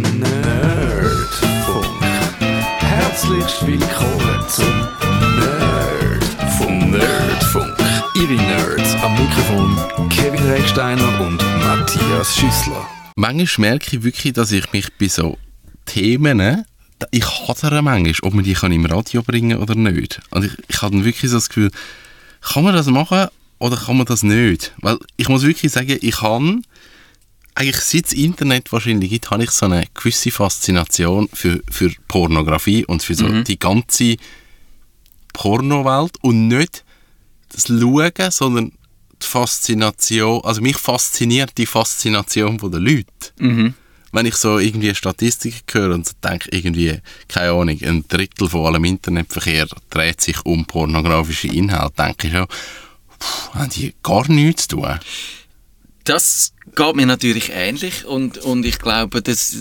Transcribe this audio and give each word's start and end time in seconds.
Nerdfunk. 0.00 1.84
Herzlich 2.78 3.66
willkommen 3.66 4.40
zum 4.48 4.88
Nerdfunk. 5.36 6.90
Nerdfunk. 6.90 7.76
Ihre 8.14 8.32
Nerds 8.32 8.94
am 9.02 9.12
Mikrofon 9.12 10.08
Kevin 10.08 10.42
Recksteiner 10.48 11.20
und 11.20 11.36
Matthias 11.58 12.34
Schüssler. 12.34 12.86
Manchmal 13.16 13.72
merke 13.72 13.98
ich 13.98 14.02
wirklich, 14.02 14.32
dass 14.32 14.52
ich 14.52 14.72
mich 14.72 14.88
bei 14.98 15.08
so 15.08 15.36
Themen, 15.84 16.64
ich 17.10 17.26
hadere 17.26 17.82
manchmal, 17.82 18.14
ob 18.22 18.34
man 18.34 18.44
die 18.44 18.54
kann 18.54 18.72
im 18.72 18.86
Radio 18.86 19.22
bringen 19.22 19.58
oder 19.58 19.74
nicht. 19.74 20.20
Und 20.30 20.46
ich, 20.46 20.52
ich 20.68 20.80
habe 20.80 20.96
dann 20.96 21.04
wirklich 21.04 21.30
so 21.30 21.36
das 21.36 21.50
Gefühl, 21.50 21.70
kann 22.40 22.64
man 22.64 22.74
das 22.74 22.86
machen 22.86 23.28
oder 23.58 23.76
kann 23.76 23.98
man 23.98 24.06
das 24.06 24.22
nicht? 24.22 24.72
Weil 24.78 24.96
ich 25.18 25.28
muss 25.28 25.42
wirklich 25.42 25.70
sagen, 25.70 25.98
ich 26.00 26.16
kann 26.16 26.62
eigentlich 27.54 27.76
seit 27.76 28.06
es 28.06 28.12
Internet 28.12 28.72
wahrscheinlich 28.72 29.10
gibt, 29.10 29.30
habe 29.30 29.44
ich 29.44 29.50
so 29.50 29.66
eine 29.66 29.84
gewisse 29.94 30.30
Faszination 30.30 31.28
für, 31.32 31.62
für 31.70 31.90
Pornografie 32.08 32.84
und 32.86 33.02
für 33.02 33.14
so 33.14 33.26
die 33.42 33.58
ganze 33.58 34.16
Pornowelt 35.32 36.16
und 36.22 36.48
nicht 36.48 36.84
das 37.52 37.66
Schauen, 37.66 38.30
sondern 38.30 38.72
die 39.22 39.26
Faszination, 39.26 40.40
also 40.44 40.60
mich 40.62 40.76
fasziniert 40.76 41.52
die 41.58 41.66
Faszination 41.66 42.58
der 42.58 42.80
Leute. 42.80 43.06
Wenn 44.12 44.26
ich 44.26 44.34
so 44.34 44.58
irgendwie 44.58 44.94
Statistiken 44.94 45.62
höre 45.70 45.94
und 45.94 46.06
so 46.06 46.14
denke, 46.24 46.48
irgendwie, 46.50 46.98
keine 47.28 47.52
Ahnung, 47.52 47.78
ein 47.80 48.04
Drittel 48.08 48.48
von 48.48 48.66
allem 48.66 48.84
Internetverkehr 48.84 49.66
dreht 49.88 50.20
sich 50.20 50.44
um 50.44 50.64
pornografische 50.64 51.48
Inhalte, 51.48 51.94
denke 52.02 52.26
ich 52.26 52.32
schon, 52.32 52.46
pff, 53.20 53.54
haben 53.54 53.70
die 53.70 53.94
gar 54.02 54.28
nichts 54.28 54.66
zu 54.66 54.76
tun. 54.76 54.98
Das 56.04 56.52
geht 56.74 56.96
mir 56.96 57.06
natürlich 57.06 57.50
ähnlich 57.54 58.04
und, 58.04 58.38
und 58.38 58.64
ich 58.64 58.78
glaube, 58.78 59.22
das 59.22 59.56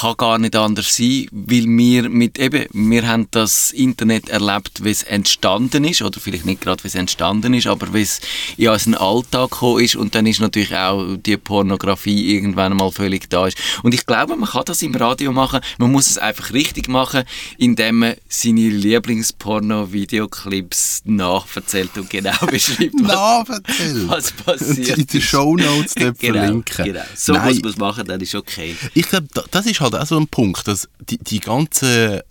kann 0.00 0.16
gar 0.16 0.38
nicht 0.38 0.56
anders 0.56 0.96
sein, 0.96 1.26
weil 1.30 1.64
wir 1.66 2.08
mit 2.08 2.38
eben, 2.38 2.66
wir 2.72 3.06
haben 3.06 3.28
das 3.30 3.70
Internet 3.72 4.28
erlebt, 4.28 4.84
wie 4.84 4.90
es 4.90 5.02
entstanden 5.02 5.84
ist, 5.84 6.02
oder 6.02 6.20
vielleicht 6.20 6.46
nicht 6.46 6.60
gerade, 6.60 6.84
wie 6.84 6.88
es 6.88 6.94
entstanden 6.94 7.54
ist, 7.54 7.66
aber 7.66 7.92
wie 7.94 8.02
es 8.02 8.20
in 8.56 8.68
unseren 8.68 8.94
Alltag 8.94 9.50
gekommen 9.50 9.84
ist 9.84 9.96
und 9.96 10.14
dann 10.14 10.26
ist 10.26 10.40
natürlich 10.40 10.74
auch 10.74 11.16
die 11.16 11.36
Pornografie 11.36 12.34
irgendwann 12.34 12.76
mal 12.76 12.92
völlig 12.92 13.28
da 13.30 13.46
ist. 13.46 13.56
Und 13.82 13.94
ich 13.94 14.04
glaube, 14.06 14.36
man 14.36 14.48
kann 14.48 14.64
das 14.66 14.82
im 14.82 14.94
Radio 14.94 15.32
machen, 15.32 15.60
man 15.78 15.90
muss 15.92 16.10
es 16.10 16.18
einfach 16.18 16.52
richtig 16.52 16.88
machen, 16.88 17.22
indem 17.58 17.98
man 17.98 18.14
seine 18.28 18.68
Lieblingsporno-Videoclips 18.68 21.02
nachverzählt 21.04 21.96
und 21.96 22.10
genau 22.10 22.32
beschreibt, 22.50 22.94
was, 23.00 23.12
Nachverzählt. 23.12 24.08
was 24.08 24.32
passiert 24.32 24.98
In 24.98 25.06
den. 25.06 25.20
Shownotes 25.20 25.94
Genau, 25.94 26.12
verlinken. 26.44 26.84
genau. 26.84 27.02
So 27.14 27.32
Nein, 27.32 27.48
muss 27.48 27.62
man 27.62 27.70
es 27.70 27.76
machen, 27.78 28.06
dann 28.06 28.20
ist 28.20 28.34
okay. 28.34 28.76
Ich 28.94 29.08
glaube, 29.08 29.26
das 29.50 29.66
ist 29.66 29.80
halt 29.80 29.94
auch 29.94 30.06
so 30.06 30.18
ein 30.18 30.28
Punkt, 30.28 30.66
dass 30.68 30.88
die, 31.00 31.18
die 31.18 31.40
ganze, 31.40 32.24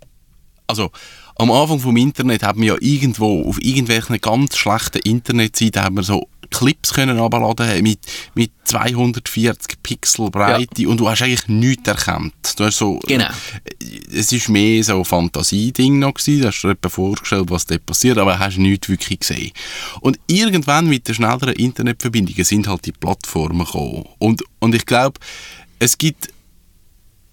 also 0.68 0.92
am 1.36 1.52
Anfang 1.52 1.80
vom 1.80 1.98
Internet 1.98 2.44
haben 2.44 2.62
wir 2.62 2.74
ja 2.74 2.78
irgendwo 2.80 3.48
auf 3.48 3.62
irgendwelchen 3.62 4.20
ganz 4.22 4.58
schlechten 4.58 5.00
Internetseiten 5.00 5.82
haben 5.82 5.96
wir 5.96 6.04
so 6.04 6.28
Clips 6.52 6.94
können 6.94 7.18
abladen 7.20 7.82
mit, 7.82 8.00
mit 8.36 8.52
240 8.66 9.82
Pixel 9.82 10.30
Breite 10.30 10.88
und 10.88 11.00
du 11.00 11.10
hast 11.10 11.22
eigentlich 11.22 11.48
nichts 11.48 11.88
erkannt. 11.88 12.34
Du 12.56 12.66
hast 12.66 12.78
so, 12.78 13.00
Genau. 13.08 13.30
Es 14.14 14.32
ist 14.32 14.50
mehr 14.50 14.84
so 14.84 15.00
ein 15.00 15.06
Fantasieding 15.06 16.00
noch 16.00 16.14
gewesen, 16.14 16.42
du 16.42 16.48
hast 16.48 16.62
dir 16.62 16.90
vorgestellt, 16.90 17.50
was 17.50 17.66
dort 17.66 17.86
passiert, 17.86 18.18
aber 18.18 18.38
hast 18.38 18.58
nichts 18.58 18.90
wirklich 18.90 19.20
gesehen. 19.20 19.52
Und 20.02 20.20
irgendwann 20.28 20.88
mit 20.88 21.08
den 21.08 21.16
schnelleren 21.16 21.54
Internetverbindungen 21.54 22.44
sind 22.44 22.68
halt 22.68 22.86
die 22.86 22.92
Plattformen 22.92 23.66
gekommen. 23.66 24.06
Und, 24.20 24.44
und 24.60 24.76
ich 24.76 24.86
glaube, 24.86 25.20
es 25.80 25.98
gibt 25.98 26.30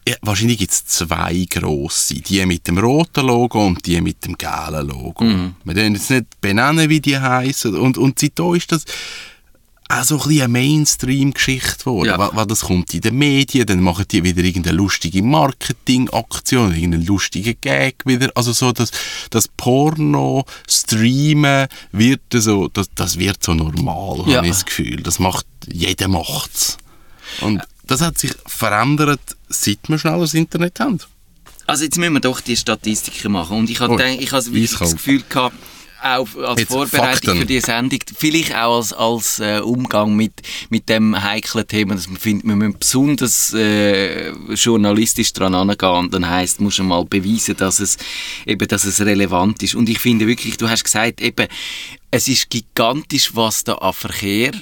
ja, 0.09 0.17
wahrscheinlich 0.23 0.59
gibt 0.59 0.73
es 0.73 0.87
zwei 0.87 1.47
grosse. 1.51 2.15
Die 2.15 2.45
mit 2.47 2.67
dem 2.67 2.79
roten 2.79 3.27
Logo 3.27 3.65
und 3.67 3.85
die 3.87 4.01
mit 4.01 4.25
dem 4.25 4.37
gelben 4.39 4.89
Logo. 4.89 5.25
Wir 5.65 5.75
können 5.75 5.95
jetzt 5.95 6.11
nicht 6.11 6.41
benennen, 6.41 6.89
wie 6.89 7.01
die 7.01 7.19
heißen. 7.19 7.75
Und, 7.75 7.99
und 7.99 8.19
seitdem 8.19 8.55
ist 8.55 8.73
das 8.73 8.85
auch 9.91 10.05
so 10.05 10.17
ein 10.17 10.29
bisschen 10.29 10.43
eine 10.43 10.49
Mainstream-Geschichte 10.53 11.79
geworden. 11.79 12.09
Ja. 12.09 12.19
Weil, 12.19 12.31
weil 12.35 12.47
das 12.47 12.61
kommt 12.61 12.93
in 12.93 13.01
den 13.01 13.17
Medien, 13.17 13.67
dann 13.67 13.81
machen 13.81 14.05
die 14.11 14.23
wieder 14.23 14.43
irgendeine 14.43 14.77
lustige 14.77 15.23
Marketingaktion, 15.23 16.75
irgendeinen 16.75 17.07
lustigen 17.07 17.55
Gag 17.61 17.97
wieder. 18.05 18.31
Also 18.35 18.53
so, 18.53 18.73
das, 18.73 18.91
das 19.31 19.49
Porno, 19.49 20.45
Streamen 20.69 21.69
wird 21.93 22.21
so, 22.35 22.69
das, 22.69 22.91
das 22.95 23.19
wird 23.19 23.43
so 23.43 23.55
normal, 23.55 24.25
Ja. 24.29 24.37
habe 24.39 24.47
ich 24.47 24.53
das 24.53 24.65
Gefühl. 24.67 25.03
Das 25.03 25.19
macht, 25.19 25.47
jeder 25.67 26.09
macht's. 26.09 26.77
Und 27.41 27.63
das 27.89 28.01
hat 28.01 28.19
sich 28.19 28.33
verändert, 28.47 29.21
seit 29.49 29.79
wir 29.89 29.99
schnell 29.99 30.21
das 30.21 30.35
Internet 30.35 30.79
haben. 30.81 30.99
Also 31.67 31.85
jetzt 31.85 31.99
müssen 31.99 32.15
wir 32.15 32.21
doch 32.21 32.41
die 32.41 32.57
Statistiken 32.57 33.33
machen. 33.33 33.59
Und 33.59 33.69
ich 33.71 33.81
habe 33.81 33.95
Oh, 33.95 33.99
ich 33.99 34.33
wirklich 34.33 34.71
das. 34.79 34.93
Gefühl 34.93 35.23
gehabt, 35.29 35.57
auch 36.03 36.29
als 36.37 36.61
Jetzt 36.61 36.69
Vorbereitung 36.71 37.13
Fakten. 37.13 37.39
für 37.41 37.45
diese 37.47 37.67
Sendung, 37.67 37.99
vielleicht 38.17 38.55
auch 38.55 38.77
als, 38.77 38.93
als 38.93 39.41
äh, 39.41 39.59
Umgang 39.61 40.15
mit, 40.15 40.33
mit 40.71 40.89
dem 40.89 41.21
heiklen 41.21 41.67
Thema, 41.67 41.95
dass 41.97 42.07
man 42.07 42.17
findet, 42.17 42.47
wir 42.47 42.55
müssen 42.57 42.79
besonders 42.79 43.53
äh, 43.53 44.31
journalistisch 44.55 45.33
dran 45.33 45.55
angehen 45.57 45.91
und 45.91 46.15
dann 46.15 46.29
heisst, 46.31 46.61
musst 46.61 46.79
du 46.79 46.85
mal 46.85 47.05
beweisen, 47.05 47.57
dass 47.57 47.81
es, 47.81 47.99
eben, 48.47 48.67
dass 48.69 48.85
es 48.85 49.01
relevant 49.01 49.63
ist. 49.65 49.75
Und 49.75 49.89
ich 49.89 49.99
finde 49.99 50.27
wirklich, 50.29 50.57
du 50.57 50.69
hast 50.71 50.85
gesagt, 50.85 51.21
eben, 51.21 51.49
es 52.13 52.29
ist 52.29 52.49
gigantisch, 52.49 53.35
was 53.35 53.65
da 53.65 53.75
an 53.75 53.93
Verkehr 53.93 54.53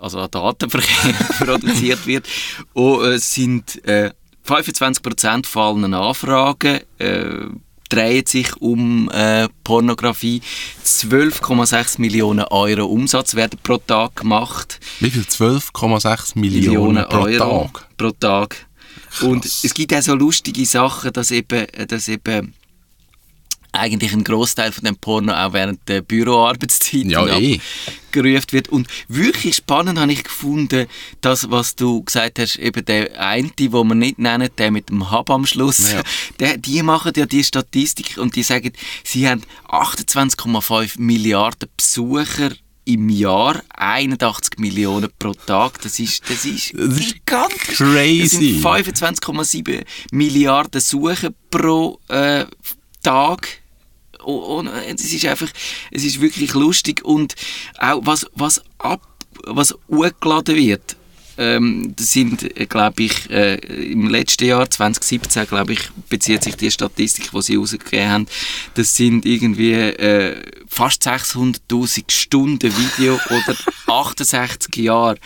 also 0.00 0.18
an 0.20 0.30
Datenverkehr 0.30 1.12
produziert 1.38 2.06
wird. 2.06 2.26
Und 2.72 3.02
es 3.04 3.32
sind 3.32 3.84
äh, 3.86 4.10
25% 4.46 5.46
von 5.46 5.84
allen 5.84 5.94
Anfragen 5.94 6.80
äh, 6.98 7.46
drehen 7.90 8.24
sich 8.24 8.56
um 8.56 9.10
äh, 9.10 9.48
Pornografie. 9.64 10.40
12,6 10.84 12.00
Millionen 12.00 12.44
Euro 12.46 12.86
Umsatz 12.86 13.34
werden 13.34 13.58
pro 13.62 13.76
Tag 13.78 14.16
gemacht. 14.16 14.80
Wie 15.00 15.10
viel? 15.10 15.22
12,6 15.22 16.38
Millionen, 16.38 17.04
pro 17.08 17.26
Tag. 17.26 17.88
Pro 17.96 18.10
Tag. 18.12 18.66
Und 19.22 19.44
es 19.44 19.74
gibt 19.74 19.92
auch 19.92 20.02
so 20.02 20.14
lustige 20.14 20.64
Sachen, 20.64 21.12
dass 21.12 21.30
eben, 21.32 21.66
dass 21.88 22.08
eben 22.08 22.54
eigentlich 23.72 24.12
ein 24.12 24.24
Großteil 24.24 24.72
von 24.72 24.84
dem 24.84 24.96
Porno 24.96 25.32
auch 25.32 25.52
während 25.52 25.88
der 25.88 26.02
Büroarbeitszeit 26.02 27.04
Ja, 27.06 27.26
eh. 27.38 27.60
gerufen 28.10 28.46
wird. 28.50 28.68
Und 28.68 28.88
wirklich 29.08 29.56
spannend 29.56 29.98
habe 29.98 30.12
ich 30.12 30.24
gefunden, 30.24 30.86
das, 31.20 31.50
was 31.50 31.76
du 31.76 32.02
gesagt 32.02 32.38
hast, 32.38 32.56
eben 32.56 32.84
der 32.84 33.18
eine, 33.20 33.50
den 33.50 33.72
wir 33.72 33.94
nicht 33.94 34.18
nennen, 34.18 34.48
der 34.58 34.70
mit 34.70 34.88
dem 34.88 35.10
Hub 35.10 35.30
am 35.30 35.46
Schluss, 35.46 35.92
Ja. 35.92 36.02
der, 36.40 36.56
die 36.58 36.82
machen 36.82 37.12
ja 37.16 37.26
die 37.26 37.44
Statistik 37.44 38.16
und 38.18 38.34
die 38.36 38.42
sagen, 38.42 38.72
sie 39.04 39.28
haben 39.28 39.42
28,5 39.68 41.00
Milliarden 41.00 41.68
Besucher 41.76 42.50
im 42.86 43.08
Jahr, 43.08 43.62
81 43.76 44.58
Millionen 44.58 45.10
pro 45.18 45.32
Tag. 45.34 45.80
Das 45.82 45.98
ist, 46.00 46.28
das 46.28 46.44
ist 46.44 46.72
Das 46.76 46.98
ist 46.98 47.14
gigantisch. 47.14 47.76
crazy. 47.76 48.58
Das 48.62 48.74
sind 48.82 49.14
25,7 49.22 49.84
Milliarden 50.10 50.80
Suchen 50.80 51.34
pro 51.50 52.00
äh, 52.08 52.46
Tag. 53.02 53.60
Und, 54.22 54.68
und 54.68 55.00
es 55.00 55.12
ist 55.12 55.24
einfach, 55.26 55.48
es 55.90 56.04
ist 56.04 56.20
wirklich 56.20 56.52
lustig 56.54 57.04
und 57.04 57.34
auch 57.78 58.00
was, 58.04 58.26
was 58.34 58.62
ab, 58.78 59.00
was 59.44 59.74
hochgeladen 59.88 60.56
wird, 60.56 60.96
ähm, 61.40 61.94
das 61.96 62.12
sind, 62.12 62.68
glaube 62.68 63.02
ich, 63.02 63.30
äh, 63.30 63.54
im 63.92 64.08
letzten 64.08 64.44
Jahr, 64.44 64.68
2017, 64.68 65.46
glaube 65.46 65.72
ich, 65.72 65.88
bezieht 66.10 66.44
sich 66.44 66.54
die 66.54 66.70
Statistik, 66.70 67.30
die 67.30 67.42
sie 67.42 67.56
rausgegeben 67.56 68.10
haben, 68.10 68.26
das 68.74 68.94
sind 68.94 69.24
irgendwie 69.24 69.72
äh, 69.72 70.36
fast 70.68 71.06
600'000 71.06 72.10
Stunden 72.10 72.70
Video 72.76 73.14
oder 73.30 73.56
68 73.86 74.76
Jahre. 74.76 75.16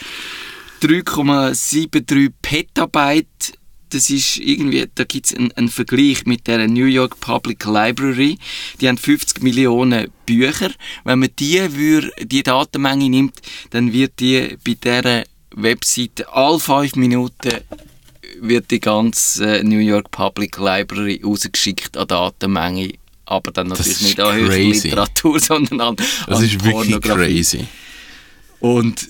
3,73 0.82 2.30
Petabyte. 2.40 3.58
Das 3.94 4.10
ist 4.10 4.38
irgendwie, 4.38 4.88
da 4.92 5.04
gibt 5.04 5.26
es 5.26 5.36
einen, 5.36 5.52
einen 5.52 5.68
Vergleich 5.68 6.26
mit 6.26 6.48
der 6.48 6.66
New 6.66 6.86
York 6.86 7.20
Public 7.20 7.64
Library. 7.64 8.38
Die 8.80 8.88
haben 8.88 8.98
50 8.98 9.40
Millionen 9.40 10.08
Bücher. 10.26 10.72
Wenn 11.04 11.20
man 11.20 11.28
die, 11.38 11.60
wür, 11.76 12.10
die 12.20 12.42
Datenmenge 12.42 13.08
nimmt, 13.08 13.40
dann 13.70 13.92
wird 13.92 14.18
die 14.18 14.56
bei 14.64 14.74
dieser 14.74 15.22
Webseite 15.54 16.28
alle 16.32 16.58
fünf 16.58 16.96
Minuten 16.96 17.60
wird 18.40 18.72
die 18.72 18.80
ganze 18.80 19.58
äh, 19.58 19.62
New 19.62 19.78
York 19.78 20.10
Public 20.10 20.58
Library 20.58 21.20
rausgeschickt 21.24 21.96
an 21.96 22.08
Datenmenge. 22.08 22.94
Aber 23.26 23.52
dann 23.52 23.68
natürlich 23.68 24.02
nicht 24.02 24.18
an. 24.18 24.44
Literatur, 24.44 25.38
sondern 25.40 25.80
an, 25.80 25.96
Das 26.26 26.38
an 26.38 26.44
ist 26.44 26.64
wirklich 26.64 27.00
crazy. 27.00 27.68
Und 28.58 29.08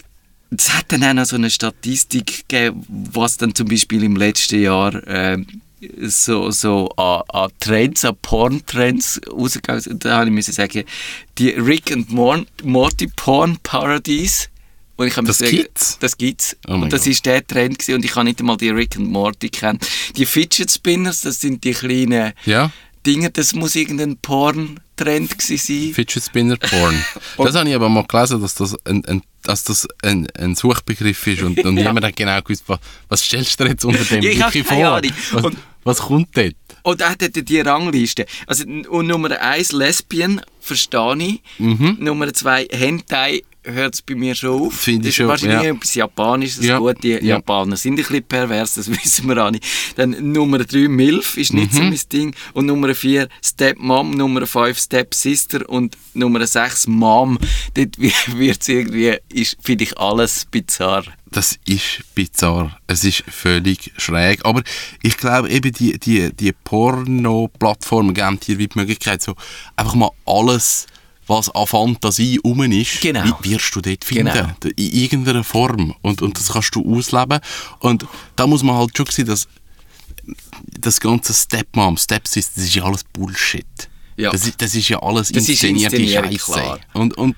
es 0.61 0.73
hat 0.75 0.87
dann 0.89 1.05
auch 1.05 1.13
noch 1.15 1.25
so 1.27 1.37
eine 1.37 1.51
Statistik 1.51 2.49
gegeben, 2.49 2.85
was 2.89 3.37
dann 3.37 3.55
zum 3.55 3.69
Beispiel 3.69 4.03
im 4.05 4.17
letzten 4.17 4.61
Jahr 4.63 5.01
ähm, 5.07 5.47
so, 6.07 6.51
so 6.51 6.89
an, 6.97 7.23
an 7.29 7.51
Trends, 7.61 8.05
an 8.05 8.17
Porn-Trends 8.23 9.21
rausgegangen 9.31 9.83
sind. 9.83 10.05
Da 10.05 10.17
habe 10.19 10.27
ich 10.27 10.33
müssen 10.33 10.53
sagen, 10.53 10.85
die 11.39 11.51
Rick 11.51 11.93
and 11.93 12.11
Mor 12.11 12.45
Morty 12.63 13.07
Porn 13.15 13.59
Parodies 13.63 14.49
Und 14.97 15.09
ich 15.09 15.15
kann 15.15 15.25
Das 15.27 15.39
sagen, 15.39 15.51
gibt's? 15.51 15.99
Das 16.01 16.17
gibt's. 16.17 16.57
Oh 16.69 16.75
und 16.75 16.93
das 16.93 17.07
ist 17.07 17.27
der 17.27 17.47
Trend 17.47 17.79
gewesen. 17.79 17.97
und 17.97 18.05
ich 18.05 18.15
habe 18.15 18.25
nicht 18.25 18.41
einmal 18.41 18.57
die 18.57 18.71
Rick 18.71 18.97
and 18.97 19.11
Morty 19.11 19.49
kennt. 19.51 19.87
Die 20.17 20.25
Fidget 20.27 20.71
Spinners, 20.71 21.21
das 21.21 21.41
sind 21.41 21.65
die 21.65 21.73
kleinen 21.73 22.33
Ja, 22.47 22.71
Dinge, 23.07 23.31
das 23.31 23.55
muss 23.55 23.75
irgendein 23.77 24.17
Porn-Trend 24.97 25.39
gewesen. 25.39 25.95
Fidget 25.95 26.23
Spinner 26.23 26.57
Porn. 26.57 26.95
das 27.39 27.55
habe 27.55 27.69
ich 27.69 27.75
aber 27.75 27.89
mal 27.89 28.05
gelesen, 28.05 28.41
dass 28.41 28.55
das 28.55 28.77
ein, 28.85 29.05
ein, 29.07 29.23
dass 29.43 29.65
das 29.65 29.87
ein, 30.03 30.27
ein 30.39 30.55
Suchbegriff 30.55 31.27
ist 31.27 31.43
und, 31.43 31.63
und 31.65 31.75
niemand 31.75 32.05
hat 32.05 32.17
genau 32.17 32.41
gewusst, 32.43 32.65
was, 32.67 32.79
was 33.09 33.23
stellst 33.25 33.59
du 33.61 33.65
dir 33.65 33.71
jetzt 33.71 33.85
unter 33.85 34.05
dem 34.05 34.23
Ja, 34.23 34.31
ich 34.31 34.39
wirklich 34.39 34.67
vor? 34.67 35.01
Was, 35.33 35.45
Und- 35.45 35.57
was 35.85 35.99
kommt 36.01 36.37
dort? 36.37 36.55
Und 36.83 37.01
er 37.01 37.11
hat 37.11 37.21
die 37.49 37.61
Rangliste. 37.61 38.27
Also, 38.47 38.65
und 38.65 39.07
Nummer 39.07 39.41
eins 39.41 39.73
Lesbian, 39.73 40.41
verstehe 40.61 41.17
ich. 41.19 41.41
Nummer 41.59 42.33
zwei 42.35 42.67
Hentai, 42.71 43.43
hört 43.65 43.95
es 43.95 44.03
bei 44.03 44.15
mir 44.15 44.35
schon 44.35 44.51
auf. 44.67 44.75
Finde 44.75 45.09
ich 45.09 45.17
schon, 45.17 45.29
wahrscheinlich 45.29 45.63
ja. 45.63 45.71
etwas 45.75 45.95
Japanisches. 45.95 46.65
Ja, 46.65 46.79
Gut, 46.79 47.03
die 47.03 47.11
ja. 47.11 47.19
Japaner 47.21 47.77
sind 47.77 47.95
ein 47.95 47.97
bisschen 47.97 48.23
pervers, 48.23 48.75
das 48.75 48.91
wissen 49.05 49.29
wir 49.29 49.39
alle. 49.39 49.59
Dann 49.97 50.33
Nummer 50.33 50.59
drei 50.59 50.89
MILF 50.89 51.37
ist 51.37 51.53
nicht 51.53 51.73
so 51.73 51.83
Mhm. 51.83 51.89
mein 51.91 52.01
Ding. 52.13 52.35
Und 52.53 52.67
Nummer 52.67 52.95
vier 52.95 53.29
Step 53.43 53.79
Mom, 53.79 54.11
Nummer 54.13 54.47
fünf 54.47 54.79
Step 54.79 55.15
Sister 55.15 55.69
und 55.69 55.97
Nummer 56.15 56.47
sechs 56.47 56.87
Mom. 56.87 57.39
Dort 57.75 57.99
wird 58.37 58.61
es 58.61 58.69
irgendwie, 58.69 59.17
ist, 59.33 59.57
finde 59.63 59.85
ich, 59.85 59.99
alles 59.99 60.45
bizarr. 60.51 61.05
Das 61.31 61.59
ist 61.67 62.05
bizarr. 62.15 62.79
Es 62.87 63.03
ist 63.03 63.25
völlig 63.29 63.93
schräg. 63.97 64.45
Aber 64.45 64.63
ich 65.03 65.17
glaube, 65.17 65.49
eben 65.51 65.73
die, 65.73 65.99
die, 65.99 66.33
die 66.33 66.53
Porno-Plattformen 66.53 68.15
geben 68.15 68.39
dir 68.41 68.59
wie 68.59 68.69
die 68.69 68.79
Möglichkeit, 68.79 69.23
so 69.23 69.35
einfach 69.75 69.95
mal 69.95 70.11
alles, 70.27 70.87
was 71.27 71.51
an 71.51 71.67
Fantasie 71.67 72.39
rum 72.45 72.63
ist, 72.71 73.01
Genau. 73.01 73.39
wie 73.43 73.51
wirst 73.53 73.75
du 73.75 73.81
dort 73.81 74.05
finden. 74.05 74.33
Genau. 74.33 74.73
In 74.77 74.93
irgendeiner 74.93 75.45
Form. 75.45 75.95
Und, 76.03 76.23
und 76.23 76.39
das 76.39 76.53
kannst 76.53 76.75
du 76.75 76.97
ausleben. 76.97 77.41
Und 77.81 78.07
da 78.37 78.47
muss 78.47 78.63
man 78.63 78.77
halt 78.77 78.97
schon 78.97 79.07
sehen, 79.07 79.27
dass 79.27 79.49
das 80.79 81.01
ganze 81.01 81.33
Stepmom, 81.33 81.97
Stepsis, 81.97 82.53
das 82.55 82.65
ist 82.65 82.75
ja 82.75 82.85
alles 82.85 83.05
Bullshit. 83.05 83.67
Ja. 84.17 84.31
Das, 84.31 84.47
ist, 84.47 84.61
das 84.63 84.75
ist 84.75 84.89
ja 84.89 85.03
alles 85.03 85.33
Das 85.33 85.49
inszenierte 85.49 86.07
Scheiße. 86.07 86.79
Und, 86.93 87.17
und 87.17 87.37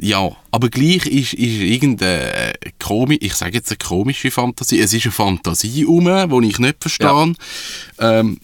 ja, 0.00 0.30
aber 0.50 0.68
gleich 0.68 1.06
ist, 1.06 1.34
ist 1.34 1.60
irgendeine 1.60 2.52
komi 2.78 3.16
ich 3.16 3.34
sage 3.34 3.54
jetzt 3.54 3.70
eine 3.70 3.78
komische 3.78 4.30
Fantasie, 4.30 4.80
es 4.80 4.92
ist 4.92 5.06
eine 5.06 5.12
Fantasie 5.12 5.82
rum, 5.82 6.04
die 6.42 6.48
ich 6.48 6.58
nicht 6.58 6.76
verstehe. 6.80 7.34
Ähm, 7.98 8.38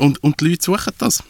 und, 0.00 0.22
und 0.22 0.40
die 0.40 0.48
Leute 0.48 0.64
suchen 0.64 0.92
das. 0.98 1.22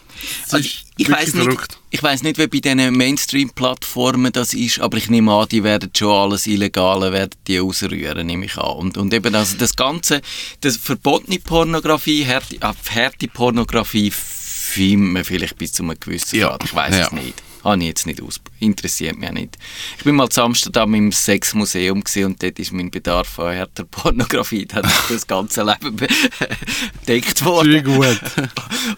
Das 0.45 0.55
Also, 0.55 0.69
ich 0.97 1.11
weiß 1.11 1.35
nicht, 1.35 1.79
ich 1.91 2.03
weiß 2.03 2.23
nicht, 2.23 2.39
wie 2.39 2.47
bei 2.47 2.61
diesen 2.61 2.97
Mainstream-Plattformen 2.97 4.33
das 4.33 4.55
ist, 4.55 4.81
aber 4.81 4.99
ich 4.99 5.09
nehme 5.09 5.33
an, 5.33 5.49
die 5.49 5.65
werden 5.65 5.91
schon 5.97 6.13
alles 6.13 6.47
Illegale 6.47 7.13
werden 7.13 7.35
die 7.47 7.61
ausrühren, 7.61 8.27
nehme 8.27 8.47
ich 8.47 8.57
an. 8.57 8.77
Und, 8.77 8.99
und 8.99 9.13
eben 9.15 9.35
also 9.35 9.57
das 9.57 9.77
Ganze, 9.77 10.21
das 10.61 10.77
verbotene 10.77 11.39
Pornografie, 11.39 12.27
harte, 12.27 12.57
ah, 12.61 12.75
harte 12.95 13.29
Pornografie 13.29 14.11
filmen 14.11 15.15
wir 15.15 15.25
vielleicht 15.25 15.57
bis 15.57 15.73
zu 15.73 15.83
einem 15.83 15.99
gewissen 15.99 16.39
Ja, 16.39 16.49
Grad. 16.49 16.65
Ich 16.65 16.75
weiß 16.75 16.97
ja. 16.97 17.07
es 17.07 17.13
nicht. 17.13 17.43
Habe 17.65 17.79
ich 17.81 17.89
jetzt 17.89 18.07
nicht 18.07 18.23
aus, 18.23 18.41
interessiert 18.59 19.19
mich 19.19 19.29
auch 19.29 19.33
nicht. 19.35 19.59
Ich 19.99 20.05
bin 20.05 20.15
mal 20.17 20.29
zu 20.29 20.43
Amsterdam 20.43 20.95
im 20.95 21.13
Sexmuseum 21.13 22.03
und 22.25 22.43
dort 22.43 22.59
ist 22.59 22.73
mein 22.73 22.91
Bedarf 22.91 23.39
an 23.39 23.53
härter 23.55 23.85
Pornografie 23.85 24.67
dann 24.67 24.91
das 25.09 25.27
ganze 25.27 25.63
Leben 25.63 25.97
bedeckt 27.01 27.45
worden. 27.45 27.73
Sehr 27.73 27.83
gut. 27.83 28.21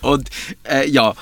Und 0.00 0.28
äh, 0.64 0.88
ja, 0.88 1.14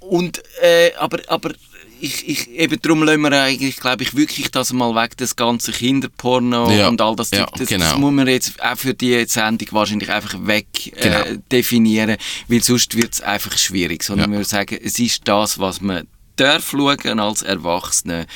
und 0.00 0.42
äh, 0.60 0.92
aber, 0.98 1.20
aber 1.28 1.52
ich, 2.00 2.28
ich, 2.28 2.50
eben 2.50 2.80
darum 2.82 3.04
lassen 3.04 3.20
wir 3.20 3.30
eigentlich, 3.40 3.76
glaube 3.76 4.02
ich, 4.02 4.16
wirklich 4.16 4.50
das 4.50 4.72
mal 4.72 4.92
weg, 4.96 5.16
das 5.18 5.36
ganze 5.36 5.70
Kinderporno 5.70 6.68
Ja, 6.72 6.88
und 6.88 7.00
all 7.00 7.14
das, 7.14 7.30
ja, 7.30 7.46
das, 7.56 7.68
genau. 7.68 7.84
das 7.84 7.96
muss 7.96 8.12
man 8.12 8.26
jetzt 8.26 8.60
auch 8.60 8.76
für 8.76 8.92
die 8.92 9.24
Sendung 9.26 9.68
wahrscheinlich 9.70 10.10
einfach 10.10 10.34
weg 10.44 10.66
Genau. 11.00 11.20
äh, 11.20 11.38
definieren, 11.52 12.16
weil 12.48 12.60
sonst 12.62 12.96
wird 12.96 13.12
es 13.14 13.20
einfach 13.20 13.56
schwierig, 13.56 14.02
sondern 14.02 14.32
Ja. 14.32 14.38
wir 14.38 14.44
sagen, 14.44 14.78
es 14.82 14.98
ist 14.98 15.22
das, 15.28 15.60
was 15.60 15.80
man 15.80 16.08
darf 16.36 16.70
schauen 16.70 17.20
als 17.20 17.42
Erwachsene. 17.42 18.26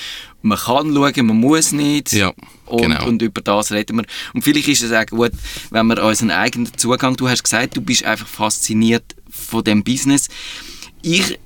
Man 0.43 0.59
kann 0.59 0.95
schauen, 0.95 1.27
man 1.27 1.37
muss 1.37 1.73
nicht. 1.73 2.13
Ja, 2.13 2.33
und, 2.67 2.83
genau. 2.83 3.07
und 3.07 3.23
über 3.23 3.41
das 3.41 3.73
reden 3.73 3.99
wir. 3.99 4.05
Und 4.35 4.43
vielleicht 4.43 4.69
ist 4.69 4.83
es 4.83 4.93
auch 4.93 5.07
gut, 5.07 5.33
wenn 5.71 5.87
wir 5.87 6.03
unseren 6.03 6.31
eigenen 6.31 6.77
Zugang, 6.77 7.17
du 7.17 7.29
hast 7.29 7.43
gesagt, 7.43 7.77
du 7.77 7.81
bist 7.81 8.05
einfach 8.05 8.27
fasziniert 8.27 9.17
von 9.31 9.65
dem 9.65 9.83
Business. 9.83 10.29
Ich 11.03 11.39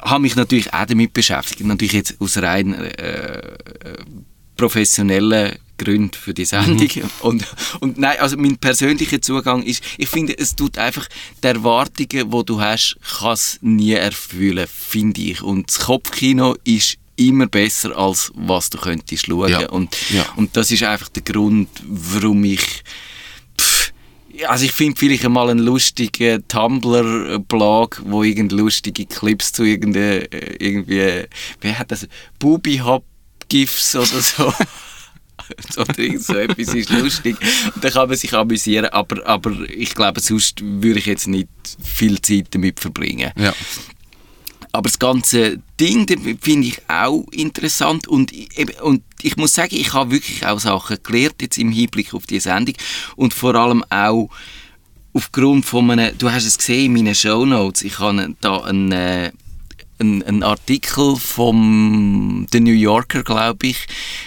habe 0.00 0.20
mich 0.20 0.36
natürlich 0.36 0.72
auch 0.72 0.86
damit 0.86 1.12
beschäftigt, 1.12 1.64
natürlich 1.64 1.92
jetzt 1.92 2.20
aus 2.20 2.38
rein 2.38 2.74
äh, 2.74 3.38
äh, 3.38 3.52
professionellen 4.58 5.56
Gründen 5.78 6.12
für 6.12 6.34
die 6.34 6.44
Sendung. 6.44 6.88
Und, 7.20 7.46
und 7.80 7.98
nein, 7.98 8.18
also 8.18 8.36
mein 8.36 8.56
persönlicher 8.58 9.22
Zugang 9.22 9.62
ist, 9.62 9.82
ich 9.96 10.08
finde, 10.08 10.36
es 10.36 10.56
tut 10.56 10.76
einfach 10.76 11.06
die 11.42 11.46
Erwartungen, 11.46 12.30
die 12.30 12.44
du 12.44 12.60
hast, 12.60 12.96
kann 13.20 13.32
es 13.32 13.58
nie 13.62 13.92
erfüllen, 13.92 14.66
finde 14.68 15.20
ich. 15.20 15.40
Und 15.40 15.70
das 15.70 15.78
Kopfkino 15.78 16.56
ist 16.64 16.96
immer 17.14 17.46
besser, 17.46 17.96
als 17.96 18.32
was 18.34 18.70
du 18.70 18.78
könntest 18.78 19.26
schauen. 19.26 19.50
Ja. 19.50 19.68
Und, 19.68 19.96
Ja. 20.10 20.26
und 20.36 20.56
das 20.56 20.72
ist 20.72 20.82
einfach 20.82 21.08
der 21.10 21.22
Grund, 21.22 21.68
warum 21.86 22.42
ich 22.42 22.82
Pff, 23.60 23.92
also 24.46 24.64
ich 24.64 24.72
finde 24.72 24.98
vielleicht 24.98 25.24
einmal 25.24 25.48
einen 25.50 25.64
lustigen 25.64 26.46
Tumblr-Blog, 26.48 28.02
wo 28.04 28.22
irgend 28.22 28.52
lustige 28.52 29.06
Clips 29.06 29.52
zu 29.52 29.64
irgendeine, 29.64 30.30
äh, 30.32 30.56
irgendwie, 30.58 31.24
wer 31.60 31.78
hat 31.78 31.90
das, 31.90 32.06
Booby 32.38 32.78
Hop 32.78 33.04
GIFs 33.48 33.96
oder 33.96 34.20
so. 34.20 34.52
oder 35.76 35.98
irgend 35.98 36.22
so 36.22 36.34
etwas 36.34 36.74
ist 36.74 36.90
lustig. 36.90 37.36
Und 37.74 37.82
da 37.82 37.90
kann 37.90 38.08
man 38.08 38.16
sich 38.16 38.32
amüsieren, 38.34 38.86
aber, 38.86 39.26
aber 39.26 39.52
ich 39.68 39.94
glaube, 39.94 40.20
sonst 40.20 40.60
würde 40.62 40.98
ich 40.98 41.06
jetzt 41.06 41.26
nicht 41.26 41.48
viel 41.82 42.20
Zeit 42.20 42.48
damit 42.50 42.80
verbringen. 42.80 43.32
Ja. 43.36 43.54
Aber 44.72 44.88
das 44.88 44.98
ganze 44.98 45.60
Ding 45.80 46.06
finde 46.40 46.68
ich 46.68 46.82
auch 46.88 47.24
interessant 47.32 48.06
und, 48.06 48.32
und 48.82 49.02
ich 49.22 49.36
muss 49.36 49.54
sagen, 49.54 49.74
ich 49.74 49.94
habe 49.94 50.10
wirklich 50.10 50.46
auch 50.46 50.60
Sachen 50.60 50.98
gelernt 51.02 51.36
jetzt 51.40 51.58
im 51.58 51.72
Hinblick 51.72 52.12
auf 52.12 52.26
die 52.26 52.38
Sendung 52.38 52.74
und 53.16 53.32
vor 53.32 53.54
allem 53.54 53.82
auch 53.88 54.28
aufgrund 55.14 55.64
von 55.64 55.90
einem, 55.90 56.16
du 56.18 56.30
hast 56.30 56.44
es 56.44 56.58
gesehen 56.58 56.94
in 56.96 57.04
meinen 57.04 57.14
Shownotes, 57.14 57.82
ich 57.82 57.98
habe 57.98 58.36
da 58.40 58.58
einen, 58.58 59.32
einen, 59.98 60.22
einen 60.22 60.42
Artikel 60.42 61.16
vom 61.16 62.46
The 62.52 62.60
New 62.60 62.72
Yorker, 62.72 63.22
glaube 63.22 63.68
ich, 63.68 63.86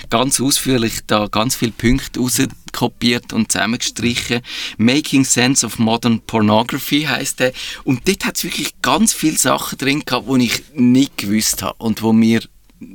ganz 0.10 0.40
ausführlich 0.42 1.00
da 1.08 1.28
ganz 1.28 1.56
viele 1.56 1.72
Punkte 1.72 2.20
rauskopiert 2.20 3.34
und 3.34 3.52
zusammengestrichen. 3.52 4.42
Making 4.78 5.24
Sense 5.26 5.66
of 5.66 5.80
Modern 5.80 6.22
Pornography 6.22 7.04
heißt 7.04 7.40
der. 7.40 7.54
Und 7.84 8.08
dort 8.08 8.25
hat 8.25 8.38
es 8.38 8.44
wirklich 8.44 8.74
ganz 8.82 9.13
viele 9.13 9.38
Sachen 9.38 9.78
drin 9.78 10.04
gehabt, 10.06 10.28
die 10.30 10.46
ich 10.46 10.63
nicht 10.75 11.18
gewusst 11.18 11.63
habe 11.63 11.75
und 11.84 12.01
wo 12.01 12.13
mir 12.13 12.42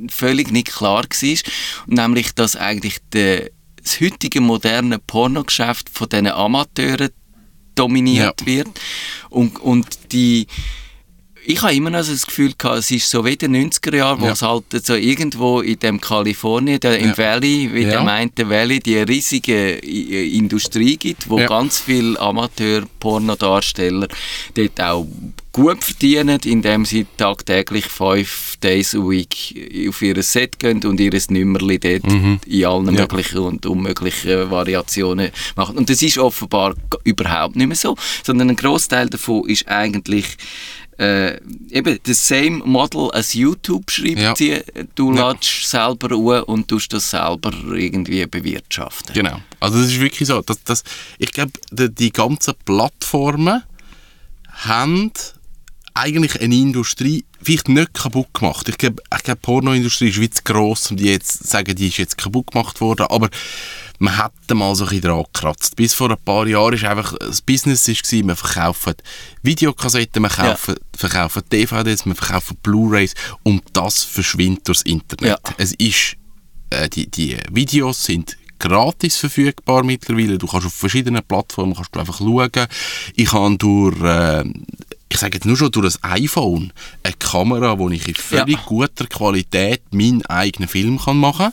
völlig 0.09 0.51
nicht 0.51 0.69
klar 0.69 1.05
war. 1.05 1.39
Nämlich, 1.87 2.35
dass 2.35 2.57
eigentlich 2.57 2.99
der, 3.13 3.51
das 3.83 4.01
heutige 4.01 4.41
moderne 4.41 4.99
Pornogeschäft 4.99 5.89
von 5.91 6.09
diesen 6.09 6.27
Amateuren 6.29 7.11
dominiert 7.77 8.41
Ja. 8.41 8.47
wird. 8.47 8.69
Und, 9.31 9.61
und 9.61 10.13
die 10.13 10.47
ich 11.49 11.63
habe 11.63 11.75
immer 11.75 11.91
noch 11.91 12.03
so 12.03 12.13
das 12.13 12.27
Gefühl 12.27 12.53
gehabt, 12.59 12.79
es 12.81 12.91
ist 12.91 13.09
so 13.09 13.25
wie 13.25 13.37
den 13.37 13.53
90er 13.55 13.95
Jahren, 13.97 14.21
wo 14.21 14.27
Ja. 14.27 14.33
es 14.33 14.43
halt 14.43 14.65
so 14.85 14.95
irgendwo 14.95 15.61
in 15.61 15.79
dem 15.79 16.01
Kalifornien, 16.01 16.81
der, 16.81 16.99
im 16.99 17.11
Ja. 17.11 17.19
Valley, 17.19 17.71
wie 17.73 17.83
Ja. 17.83 17.91
der 17.91 18.03
meinte 18.03 18.49
Valley, 18.49 18.81
die 18.81 18.97
riesige 18.99 19.79
I- 19.85 20.37
Industrie 20.39 20.97
gibt, 20.97 21.31
wo 21.31 21.39
Ja. 21.39 21.47
ganz 21.47 21.79
viele 21.79 22.19
Amateur-Pornodarsteller 22.21 24.09
dort 24.55 24.81
auch 24.81 25.07
gut 25.53 25.83
verdienen, 25.85 26.39
indem 26.45 26.85
sie 26.85 27.07
tagtäglich 27.17 27.87
fünf 27.87 28.57
Days 28.63 28.95
a 28.95 28.99
week 28.99 29.89
auf 29.89 30.03
ihr 30.03 30.23
Set 30.23 30.59
gehen 30.59 30.85
und 30.85 31.01
ihr 31.01 31.13
Nümmerli 31.29 31.79
dort 31.79 32.05
in 32.13 32.65
allen 32.65 32.85
Mhm. 32.87 32.95
Ja. 32.95 33.01
möglichen 33.03 33.39
und 33.39 33.65
unmöglichen 33.67 34.51
Variationen 34.51 35.31
machen. 35.55 35.79
Und 35.79 35.89
das 35.89 36.03
ist 36.03 36.19
offenbar 36.19 36.75
überhaupt 37.05 37.57
nicht 37.57 37.69
mehr 37.69 37.77
so, 37.77 37.97
sondern 38.23 38.51
ein 38.51 38.57
Großteil 38.57 39.09
davon 39.09 39.49
ist 39.49 39.67
eigentlich 39.69 40.27
äh, 40.99 41.37
eben 41.71 41.99
das 42.05 42.27
same 42.27 42.59
Model 42.65 43.11
als 43.11 43.35
YouTube 43.35 43.91
schreibt 43.91 44.19
Ja. 44.19 44.35
sie, 44.37 44.63
du 44.95 45.13
Ja. 45.15 45.29
ladest 45.29 45.69
selber 45.69 46.13
an 46.13 46.43
und 46.45 46.69
tust 46.69 46.93
das 46.93 47.11
selber 47.11 47.53
irgendwie 47.75 48.25
bewirtschaften. 48.27 49.13
Genau. 49.15 49.41
Also 49.61 49.79
das 49.79 49.89
ist 49.89 50.01
wirklich 50.01 50.27
so. 50.29 50.41
dass, 50.43 50.63
dass, 50.65 50.85
ich 51.19 51.33
glaube, 51.33 51.53
die, 51.71 51.91
die 51.95 52.13
ganzen 52.13 52.55
Plattformen 52.65 53.63
haben 54.51 55.13
eigentlich 55.95 56.41
eine 56.41 56.55
Industrie 56.55 57.25
vielleicht 57.43 57.69
nicht 57.69 57.95
kaputt 57.95 58.33
gemacht. 58.35 58.69
Ich 58.69 58.77
glaube, 58.77 59.03
ich 59.17 59.23
glaube 59.23 59.39
die 59.41 59.47
Pornoindustrie 59.47 60.09
ist 60.09 60.21
wie 60.21 60.29
zu 60.31 60.43
gross, 60.43 60.91
um 60.91 60.97
die 60.97 61.05
jetzt 61.07 61.43
zu 61.45 61.49
sagen, 61.49 61.75
die 61.75 61.89
ist 61.89 61.97
jetzt 61.97 62.19
kaputt 62.19 62.53
gemacht 62.53 62.81
worden, 62.81 63.07
aber 63.09 63.31
man 63.99 64.17
hätte 64.17 64.55
mal 64.55 64.75
so 64.75 64.85
ein 64.85 64.91
bisschen 64.91 65.09
dran 65.09 65.25
gekratzt. 65.33 65.77
Bis 65.77 65.95
vor 65.95 66.11
ein 66.11 66.17
paar 66.25 66.47
Jahren 66.47 66.75
ist 66.75 66.85
einfach 66.85 67.15
das 67.19 67.41
Business 67.41 67.87
ist 67.89 68.03
gewesen, 68.05 68.29
wir 68.29 68.37
verkaufen 68.37 68.95
Videokassetten, 69.43 70.23
wir 70.23 70.29
kaufen, 70.29 70.77
verkaufen 70.97 71.43
DVDs, 71.51 72.07
wir 72.07 72.15
verkaufen 72.15 72.57
Blu-Rays 72.63 73.15
und 73.43 73.63
das 73.73 74.03
verschwindet 74.05 74.69
durchs 74.69 74.83
Internet. 74.83 75.41
Ja. 75.45 75.55
Es 75.59 75.73
ist 75.75 76.17
äh, 76.71 76.89
die, 76.89 77.11
die 77.11 77.37
Videos 77.51 78.05
sind 78.05 78.37
gratis 78.59 79.17
verfügbar 79.17 79.85
mittlerweile. 79.85 80.39
Du 80.39 80.47
kannst 80.47 80.67
auf 80.67 80.73
verschiedenen 80.73 81.23
Plattformen 81.23 81.75
kannst 81.75 81.95
du 81.95 82.01
einfach 82.01 82.19
schauen. 82.19 82.51
Ich 83.15 83.33
habe 83.33 83.57
durch, 83.59 84.01
äh, 84.03 84.45
ich 85.09 85.19
sage 85.19 85.37
jetzt 85.37 85.45
nur 85.47 85.57
schon 85.57 85.71
durch 85.71 85.97
ein 86.03 86.25
iPhone, 86.25 86.73
eine 87.03 87.15
Kamera, 87.19 87.79
wo 87.79 87.89
ich 87.91 88.09
in 88.09 88.15
völlig 88.15 88.57
Ja. 88.57 88.63
guter 88.65 89.07
Qualität 89.07 89.83
meinen 89.93 90.25
eigenen 90.27 90.69
Film 90.69 90.99
kann 90.99 91.19
machen 91.19 91.53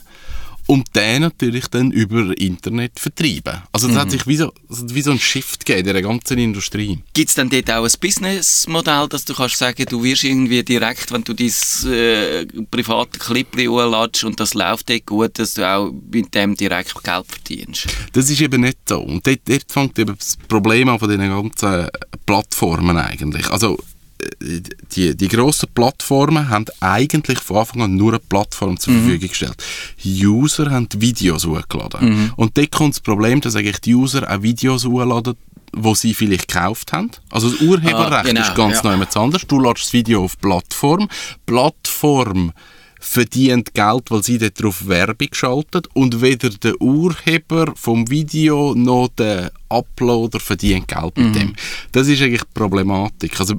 und 0.66 0.94
den 0.96 1.22
natürlich 1.22 1.68
dann 1.68 1.90
über 1.90 2.36
Internet 2.38 2.98
vertreiben. 2.98 3.62
Also 3.72 3.88
das 3.88 3.96
hat 3.96 4.10
sich 4.10 4.26
wie 4.26 4.36
so, 4.36 4.52
wie 4.68 5.02
so 5.02 5.10
ein 5.10 5.18
Shift 5.18 5.66
gegeben 5.66 5.88
in 5.88 5.94
der 5.94 6.02
ganzen 6.02 6.38
Industrie. 6.38 6.98
Gibt 7.12 7.28
es 7.28 7.34
dann 7.34 7.50
dort 7.50 7.70
auch 7.70 7.84
ein 7.84 7.92
Businessmodell, 8.00 9.08
dass 9.08 9.24
du 9.24 9.34
kannst 9.34 9.58
sagen, 9.58 9.84
du 9.88 10.02
wirst 10.02 10.24
irgendwie 10.24 10.62
direkt, 10.62 11.12
wenn 11.12 11.24
du 11.24 11.34
dein 11.34 11.52
äh, 11.92 12.46
private 12.70 13.18
Clip 13.18 13.48
hochladest 13.56 14.24
und 14.24 14.40
das 14.40 14.54
läuft 14.54 14.88
dort 14.88 15.06
gut, 15.06 15.38
dass 15.38 15.54
du 15.54 15.68
auch 15.68 15.92
mit 16.10 16.34
dem 16.34 16.54
direkt 16.56 16.94
Geld 17.02 17.26
verdienst? 17.26 17.86
Das 18.12 18.30
ist 18.30 18.40
eben 18.40 18.62
nicht 18.62 18.78
so. 18.88 19.00
Und 19.00 19.26
dort, 19.26 19.40
dort 19.46 19.70
fängt 19.70 19.98
eben 19.98 20.16
das 20.16 20.36
Problem 20.48 20.88
an 20.88 20.98
von 20.98 21.08
diesen 21.08 21.28
ganzen 21.28 21.88
Plattformen 22.24 22.96
eigentlich. 22.96 23.50
Also 23.50 23.78
die, 24.94 25.16
die 25.16 25.28
grossen 25.28 25.68
Plattformen 25.74 26.48
haben 26.48 26.66
eigentlich 26.80 27.38
von 27.40 27.58
Anfang 27.58 27.82
an 27.82 27.96
nur 27.96 28.12
eine 28.12 28.20
Plattform 28.20 28.78
zur 28.78 28.94
Verfügung 28.94 29.28
gestellt. 29.28 29.62
User 30.04 30.70
haben 30.70 30.88
die 30.88 31.00
Videos 31.00 31.46
hochgeladen. 31.46 32.32
Und 32.36 32.56
dort 32.56 32.70
kommt 32.72 32.94
das 32.94 33.00
Problem, 33.00 33.40
dass 33.40 33.56
eigentlich 33.56 33.80
die 33.80 33.94
User 33.94 34.30
auch 34.30 34.42
Videos 34.42 34.84
hochladen, 34.84 35.34
wo 35.76 35.94
sie 35.94 36.14
vielleicht 36.14 36.48
gekauft 36.48 36.92
haben. 36.92 37.10
Also 37.30 37.50
das 37.50 37.60
Urheberrecht 37.60 38.12
Ah, 38.12 38.22
genau, 38.22 38.40
ist 38.42 38.54
ganz 38.54 38.82
ja. 38.82 38.92
jemand 38.92 39.16
anderes. 39.16 39.46
Du 39.46 39.60
lädst 39.60 39.84
das 39.84 39.92
Video 39.92 40.24
auf 40.24 40.38
Plattform. 40.38 41.08
Plattform 41.46 42.52
verdient 43.00 43.74
Geld, 43.74 44.10
weil 44.10 44.22
sie 44.22 44.38
dort 44.38 44.62
drauf 44.62 44.86
Werbung 44.86 45.28
schaltet 45.32 45.88
und 45.92 46.22
weder 46.22 46.48
der 46.50 46.80
Urheber 46.80 47.72
vom 47.76 48.08
Video 48.08 48.74
noch 48.74 49.08
der 49.18 49.52
Uploader 49.68 50.40
verdient 50.40 50.88
Geld 50.88 51.16
Mhm. 51.18 51.24
mit 51.26 51.34
dem. 51.34 51.52
Das 51.92 52.08
ist 52.08 52.22
eigentlich 52.22 52.42
die 52.44 52.54
Problematik. 52.54 53.38
Also 53.40 53.56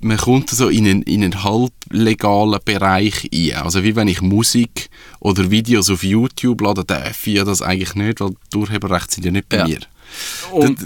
man 0.00 0.16
kommt 0.16 0.50
so 0.50 0.68
in 0.68 0.86
einen, 0.86 1.02
in 1.02 1.22
einen 1.24 1.42
halblegalen 1.44 2.58
Bereich 2.64 3.28
ein. 3.32 3.52
Also 3.62 3.82
wie 3.84 3.96
wenn 3.96 4.08
ich 4.08 4.20
Musik 4.22 4.88
oder 5.20 5.50
Videos 5.50 5.90
auf 5.90 6.02
YouTube 6.02 6.60
lade, 6.62 6.84
darf 6.84 7.26
ich 7.26 7.34
ja 7.34 7.44
das 7.44 7.62
eigentlich 7.62 7.94
nicht, 7.94 8.20
weil 8.20 8.30
die 8.52 8.56
Urheberrechte 8.56 9.14
sind 9.16 9.24
ja 9.26 9.30
nicht 9.30 9.48
bei 9.48 9.58
Ja. 9.58 9.66
mir. 9.68 9.78
Und- 10.52 10.78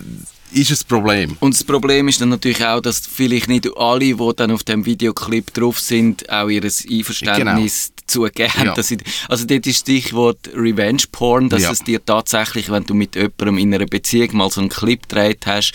ist 0.54 0.84
ein 0.84 0.88
Problem. 0.88 1.36
Und 1.40 1.54
das 1.54 1.64
Problem 1.64 2.08
ist 2.08 2.20
dann 2.20 2.28
natürlich 2.28 2.64
auch, 2.64 2.80
dass 2.80 3.00
vielleicht 3.00 3.48
nicht 3.48 3.68
alle, 3.76 4.00
die 4.00 4.16
dann 4.36 4.50
auf 4.50 4.62
dem 4.62 4.86
Videoclip 4.86 5.52
drauf 5.52 5.80
sind, 5.80 6.28
auch 6.30 6.48
ihr 6.48 6.62
Einverständnis 6.62 7.92
zugeben 8.06 8.52
haben. 8.54 8.66
Ja. 8.66 8.74
Dass 8.74 8.94
also 9.28 9.46
dort 9.46 9.66
ist 9.66 9.78
Stichwort 9.78 10.50
Revenge 10.54 11.02
Porn, 11.10 11.48
dass 11.48 11.62
Ja. 11.62 11.72
es 11.72 11.80
dir 11.80 12.04
tatsächlich, 12.04 12.70
wenn 12.70 12.84
du 12.84 12.94
mit 12.94 13.16
jemandem 13.16 13.58
in 13.58 13.74
einer 13.74 13.86
Beziehung 13.86 14.36
mal 14.36 14.50
so 14.50 14.60
einen 14.60 14.70
Clip 14.70 15.02
gedreht 15.08 15.46
hast 15.46 15.72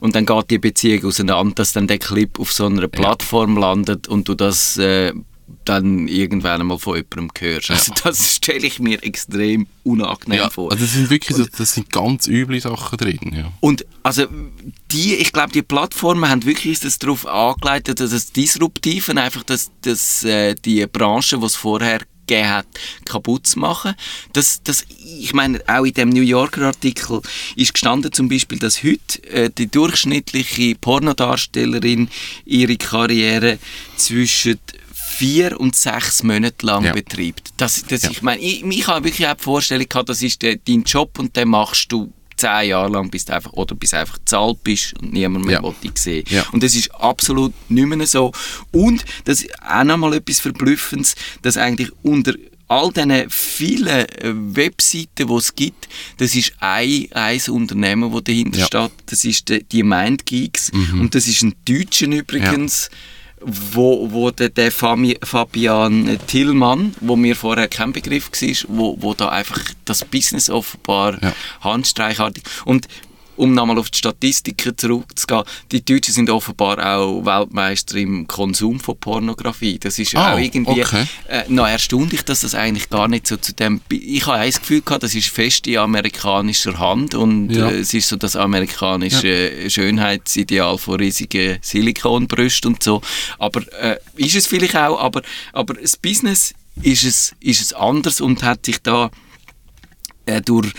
und 0.00 0.14
dann 0.14 0.26
geht 0.26 0.50
die 0.50 0.58
Beziehung 0.58 1.04
auseinander, 1.06 1.54
dass 1.56 1.72
dann 1.72 1.86
der 1.86 1.98
Clip 1.98 2.38
auf 2.38 2.52
so 2.52 2.66
einer 2.66 2.88
Plattform 2.88 3.56
landet 3.56 4.08
und 4.08 4.28
du 4.28 4.34
das 4.34 4.76
äh, 4.78 5.12
dann 5.64 6.08
irgendwann 6.08 6.60
einmal 6.60 6.78
von 6.78 6.96
jemandem 6.96 7.30
hörst. 7.38 7.70
Also 7.70 7.92
das 8.04 8.36
stelle 8.36 8.66
ich 8.66 8.78
mir 8.78 9.02
extrem 9.02 9.66
unangenehm 9.84 10.38
Ja, 10.38 10.50
vor. 10.50 10.70
also 10.72 10.84
das 10.84 10.94
sind 10.94 11.10
wirklich 11.10 11.36
so, 11.36 11.44
das 11.44 11.74
sind 11.74 11.90
ganz 11.90 12.26
üble 12.26 12.60
Sachen 12.60 12.96
drin. 12.98 13.18
Ja. 13.34 13.52
Und 13.60 13.86
also 14.02 14.26
die, 14.90 15.14
ich 15.14 15.32
glaube, 15.32 15.52
die 15.52 15.62
Plattformen 15.62 16.28
haben 16.28 16.44
wirklich 16.44 16.80
das 16.80 16.98
darauf 16.98 17.26
angeleitet, 17.26 18.00
dass 18.00 18.10
das 18.10 18.32
Disruptiven 18.32 19.18
einfach 19.18 19.42
das, 19.42 19.70
das, 19.82 20.24
äh, 20.24 20.54
die 20.54 20.86
Branche, 20.86 21.38
die 21.38 21.46
es 21.46 21.56
vorher 21.56 22.00
gegeben 22.26 22.48
hat, 22.48 22.66
kaputt 23.04 23.46
zu 23.46 23.58
machen. 23.58 23.94
Das, 24.32 24.62
das, 24.62 24.84
ich 25.18 25.34
meine, 25.34 25.60
auch 25.66 25.84
in 25.84 25.92
dem 25.94 26.08
New 26.10 26.22
Yorker 26.22 26.62
Artikel 26.66 27.20
ist 27.56 27.74
gestanden 27.74 28.12
zum 28.12 28.28
Beispiel, 28.28 28.58
dass 28.58 28.82
heute 28.82 29.24
äh, 29.28 29.50
die 29.50 29.66
durchschnittliche 29.70 30.76
Pornodarstellerin 30.76 32.08
ihre 32.44 32.76
Karriere 32.76 33.58
zwischen 33.96 34.58
vier 35.22 35.60
und 35.60 35.76
sechs 35.76 36.24
Monate 36.24 36.66
lang 36.66 36.84
Ja. 36.84 36.92
betreibt. 36.92 37.52
Das, 37.56 37.84
das, 37.86 38.02
Ja. 38.02 38.10
Ich 38.10 38.22
meine, 38.22 38.40
ich, 38.42 38.64
ich 38.64 38.86
habe 38.88 39.04
wirklich 39.04 39.28
auch 39.28 39.36
die 39.36 39.42
Vorstellung 39.44 39.88
gehabt, 39.88 40.08
das 40.08 40.20
ist 40.20 40.42
der, 40.42 40.56
dein 40.56 40.82
Job 40.82 41.16
und 41.20 41.36
den 41.36 41.48
machst 41.48 41.92
du 41.92 42.12
zehn 42.36 42.70
Jahre 42.70 42.90
lang, 42.90 43.08
bis 43.08 43.24
du 43.26 43.32
einfach, 43.34 43.52
oder 43.52 43.76
bis 43.76 43.94
einfach 43.94 44.18
zahlt 44.24 44.64
bist 44.64 44.94
und 45.00 45.12
niemand 45.12 45.44
mehr 45.44 45.54
Ja. 45.58 45.62
will 45.62 45.74
dich 45.80 45.96
sehen. 45.96 46.24
Ja. 46.28 46.44
Und 46.50 46.60
das 46.64 46.74
ist 46.74 46.92
absolut 46.96 47.52
nicht 47.68 47.86
mehr 47.86 48.04
so. 48.06 48.32
Und 48.72 49.04
das 49.26 49.42
ist 49.42 49.50
auch 49.62 49.84
nochmal 49.84 50.14
etwas 50.14 50.40
Verblüffendes, 50.40 51.14
dass 51.42 51.56
eigentlich 51.56 51.90
unter 52.02 52.34
all 52.66 52.90
diesen 52.90 53.28
vielen 53.30 53.86
äh, 53.86 54.06
Webseiten, 54.34 55.28
die 55.28 55.34
es 55.34 55.54
gibt, 55.54 55.88
das 56.16 56.34
ist 56.34 56.54
ein, 56.58 57.06
ein 57.12 57.40
Unternehmen, 57.50 58.10
das 58.12 58.24
dahinter 58.24 58.58
Ja. 58.60 58.66
steht. 58.66 58.90
Das 59.06 59.24
ist 59.24 59.48
die, 59.50 59.62
die 59.62 59.82
Mindgeeks. 59.84 60.70
Und 60.94 61.14
das 61.14 61.28
ist 61.28 61.42
ein 61.42 61.54
Deutscher 61.66 62.06
übrigens, 62.06 62.88
wo, 63.44 64.10
wo 64.10 64.30
der, 64.30 64.48
der 64.50 64.70
Fabian 64.72 66.18
Tillmann, 66.26 66.94
wo 67.00 67.16
mir 67.16 67.36
vorher 67.36 67.68
kein 67.68 67.92
Begriff 67.92 68.30
war, 68.30 68.76
wo, 68.76 68.96
wo 69.00 69.14
da 69.14 69.28
einfach 69.28 69.60
das 69.84 70.04
Business 70.04 70.50
offenbar 70.50 71.22
Ja. 71.22 71.32
handstreichartig 71.60 72.44
und 72.64 72.86
um 73.36 73.54
nochmal 73.54 73.78
auf 73.78 73.90
die 73.90 73.98
Statistiken 73.98 74.76
zurückzugehen, 74.76 75.44
die 75.70 75.84
Deutschen 75.84 76.12
sind 76.14 76.30
offenbar 76.30 76.78
auch 76.78 77.24
Weltmeister 77.24 77.96
im 77.96 78.26
Konsum 78.26 78.78
von 78.80 78.96
Pornografie. 78.98 79.78
Das 79.78 79.98
ist 79.98 80.14
Ah, 80.14 80.34
auch 80.34 80.38
irgendwie 80.38 80.82
okay. 80.82 81.06
äh, 81.28 81.42
noch 81.48 81.66
erstaunlich, 81.66 82.22
dass 82.22 82.40
das 82.40 82.54
eigentlich 82.54 82.90
gar 82.90 83.08
nicht 83.08 83.26
so 83.26 83.36
zu 83.36 83.52
dem... 83.54 83.80
Ich 83.90 84.26
habe 84.26 84.44
das 84.44 84.60
Gefühl 84.60 84.82
gehabt, 84.82 85.02
das 85.02 85.14
ist 85.14 85.28
fest 85.28 85.66
in 85.66 85.78
amerikanischer 85.78 86.78
Hand 86.78 87.14
und 87.14 87.50
Ja. 87.50 87.68
äh, 87.70 87.78
es 87.80 87.94
ist 87.94 88.08
so 88.08 88.16
das 88.16 88.36
amerikanische 88.36 89.28
äh, 89.28 89.70
Schönheitsideal 89.70 90.78
von 90.78 90.96
riesigen 91.00 91.58
Silikonbrüsten 91.62 92.74
und 92.74 92.82
so. 92.82 93.00
Aber 93.38 93.62
äh, 93.80 93.96
ist 94.16 94.34
es 94.34 94.46
vielleicht 94.46 94.76
auch, 94.76 95.00
aber, 95.00 95.22
aber 95.52 95.74
das 95.74 95.96
Business 95.96 96.54
ist 96.82 97.04
es, 97.04 97.34
ist 97.40 97.60
es 97.62 97.72
anders 97.72 98.20
und 98.20 98.42
hat 98.42 98.66
sich 98.66 98.78
da 98.82 99.10
äh, 100.26 100.40
durch, 100.40 100.72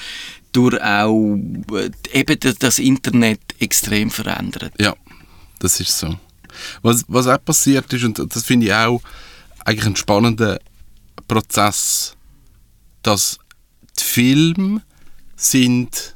durch 0.53 0.81
auch 0.81 1.35
äh, 1.73 1.91
eben 2.13 2.39
das- 2.59 2.79
Internet 2.79 3.39
extrem 3.59 4.09
verändert. 4.09 4.73
Ja, 4.79 4.95
das 5.59 5.79
ist 5.79 5.97
so. 5.97 6.17
Was, 6.81 7.03
was 7.07 7.27
auch 7.27 7.43
passiert 7.43 7.91
ist, 7.91 8.03
und 8.03 8.35
das 8.35 8.43
finde 8.43 8.67
ich 8.67 8.73
auch 8.73 9.01
eigentlich 9.65 9.85
einen 9.85 9.95
spannenden 9.95 10.57
Prozess, 11.27 12.15
dass 13.01 13.37
die 13.99 14.03
Filme 14.03 14.81
sind 15.35 16.15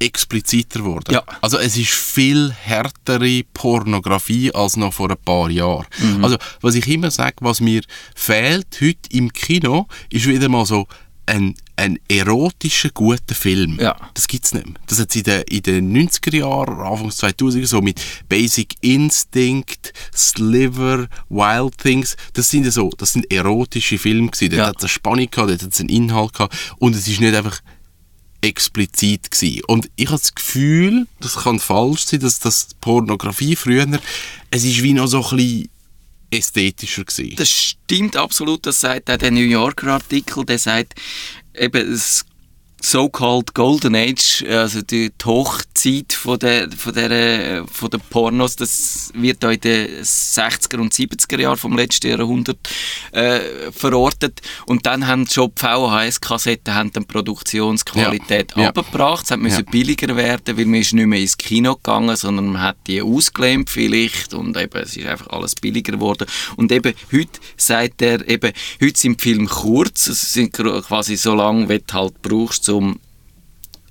expliziter 0.00 0.80
geworden. 0.80 1.14
Ja. 1.14 1.22
Also 1.40 1.58
es 1.58 1.76
ist 1.76 1.90
viel 1.92 2.52
härtere 2.52 3.42
Pornografie 3.54 4.52
als 4.52 4.76
noch 4.76 4.92
vor 4.92 5.10
ein 5.10 5.16
paar 5.24 5.48
Jahren. 5.50 5.86
Also 6.20 6.36
was 6.60 6.74
ich 6.74 6.86
immer 6.88 7.10
sage, 7.10 7.36
was 7.40 7.60
mir 7.60 7.82
fehlt 8.14 8.66
heute 8.80 9.08
im 9.10 9.32
Kino, 9.32 9.86
ist 10.10 10.26
wieder 10.26 10.48
mal 10.48 10.66
so 10.66 10.86
ein, 11.26 11.54
ein 11.76 11.98
erotischer, 12.08 12.90
guter 12.90 13.34
Film. 13.34 13.78
Ja. 13.80 13.96
Das 14.14 14.28
gibt 14.28 14.44
es 14.44 14.54
nicht 14.54 14.66
mehr. 14.66 14.76
Das 14.86 15.00
hat 15.00 15.10
es 15.10 15.16
in 15.16 15.22
den, 15.24 15.42
in 15.42 15.62
den 15.62 16.08
90er 16.08 16.36
Jahren, 16.36 16.80
Anfangs 16.80 17.20
2000er 17.22 17.66
so 17.66 17.80
mit 17.82 18.00
Basic 18.28 18.74
Instinct, 18.80 19.92
Sliver, 20.14 21.08
Wild 21.28 21.76
Things. 21.78 22.16
Das 22.32 22.50
sind 22.50 22.70
so, 22.72 22.90
das 22.96 23.12
sind 23.12 23.30
erotische 23.32 23.98
Filme 23.98 24.28
gewesen. 24.30 24.50
Dort 24.50 24.58
Ja. 24.58 24.66
hat 24.68 24.76
es 24.78 24.82
eine 24.84 24.88
Spannung 24.88 25.30
gehabt, 25.30 25.50
dort 25.50 25.62
hat 25.62 25.72
es 25.72 25.80
einen 25.80 25.88
Inhalt 25.88 26.32
gehabt. 26.32 26.56
Und 26.78 26.94
es 26.94 27.08
ist 27.08 27.20
nicht 27.20 27.34
einfach 27.34 27.60
explizit 28.40 29.30
gewesen. 29.30 29.62
Und 29.66 29.90
ich 29.96 30.06
habe 30.08 30.18
das 30.20 30.34
Gefühl, 30.34 31.06
das 31.20 31.36
kann 31.36 31.58
falsch 31.58 32.04
sein, 32.04 32.20
dass 32.20 32.38
das 32.40 32.68
Pornografie 32.80 33.56
früher, 33.56 33.86
es 34.50 34.64
ist 34.64 34.82
wie 34.82 34.92
noch 34.92 35.06
so 35.06 35.24
ein 35.30 35.36
bisschen 35.36 35.68
ästhetischer 36.30 37.04
gewesen. 37.04 37.36
Das 37.36 37.48
stimmt 37.50 38.16
absolut, 38.16 38.66
das 38.66 38.80
sagt 38.80 39.10
auch 39.10 39.16
der 39.16 39.30
New 39.30 39.40
Yorker 39.40 39.94
Artikel, 39.94 40.44
der 40.44 40.58
sagt, 40.58 40.94
eben 41.54 41.90
das 41.90 42.24
so-called 42.84 43.54
Golden 43.54 43.94
Age, 43.96 44.44
also 44.48 44.82
die, 44.82 45.10
die 45.10 45.24
Hochzeit 45.24 46.12
von 46.12 46.38
der, 46.38 46.70
von, 46.70 46.92
der, 46.92 47.64
von 47.66 47.88
der 47.88 47.98
Pornos, 47.98 48.56
das 48.56 49.10
wird 49.14 49.42
da 49.42 49.50
in 49.50 49.60
den 49.60 50.02
60er 50.02 50.76
und 50.78 50.92
70er 50.92 51.40
Jahren 51.40 51.56
vom 51.56 51.76
letzten 51.76 52.08
Jahrhundert 52.08 52.58
äh, 53.12 53.40
verortet. 53.72 54.42
Und 54.66 54.84
dann 54.84 55.06
haben 55.06 55.26
schon 55.26 55.50
die 55.56 55.60
VHS-Kassetten 55.62 56.90
die 56.92 57.00
Produktionsqualität 57.00 58.52
Ja. 58.56 58.62
Ja. 58.64 58.68
abgebracht. 58.68 59.24
Es 59.24 59.30
hat 59.30 59.40
müssen 59.40 59.64
Ja. 59.64 59.70
billiger 59.70 60.14
werden, 60.14 60.56
weil 60.56 60.66
man 60.66 60.80
ist 60.80 60.92
nicht 60.92 61.06
mehr 61.06 61.20
ins 61.20 61.38
Kino 61.38 61.76
gegangen, 61.76 62.14
sondern 62.16 62.48
man 62.48 62.62
hat 62.62 62.76
die 62.86 63.00
ausgelähmt 63.00 63.70
vielleicht 63.70 64.34
und 64.34 64.56
eben, 64.58 64.82
es 64.82 64.96
ist 64.96 65.06
einfach 65.06 65.28
alles 65.28 65.54
billiger 65.54 65.92
geworden. 65.92 66.26
Und 66.56 66.70
eben 66.70 66.92
heute 67.12 67.40
sagt 67.56 68.02
er, 68.02 68.28
eben, 68.28 68.52
heute 68.82 69.00
sind 69.00 69.20
die 69.20 69.30
Filme 69.30 69.46
kurz, 69.46 70.06
es 70.08 70.32
sind 70.34 70.52
quasi 70.52 71.16
so 71.16 71.34
lang, 71.34 71.68
wie 71.68 71.78
du 71.78 71.94
halt 71.94 72.20
brauchst, 72.20 72.64
um 72.74 73.00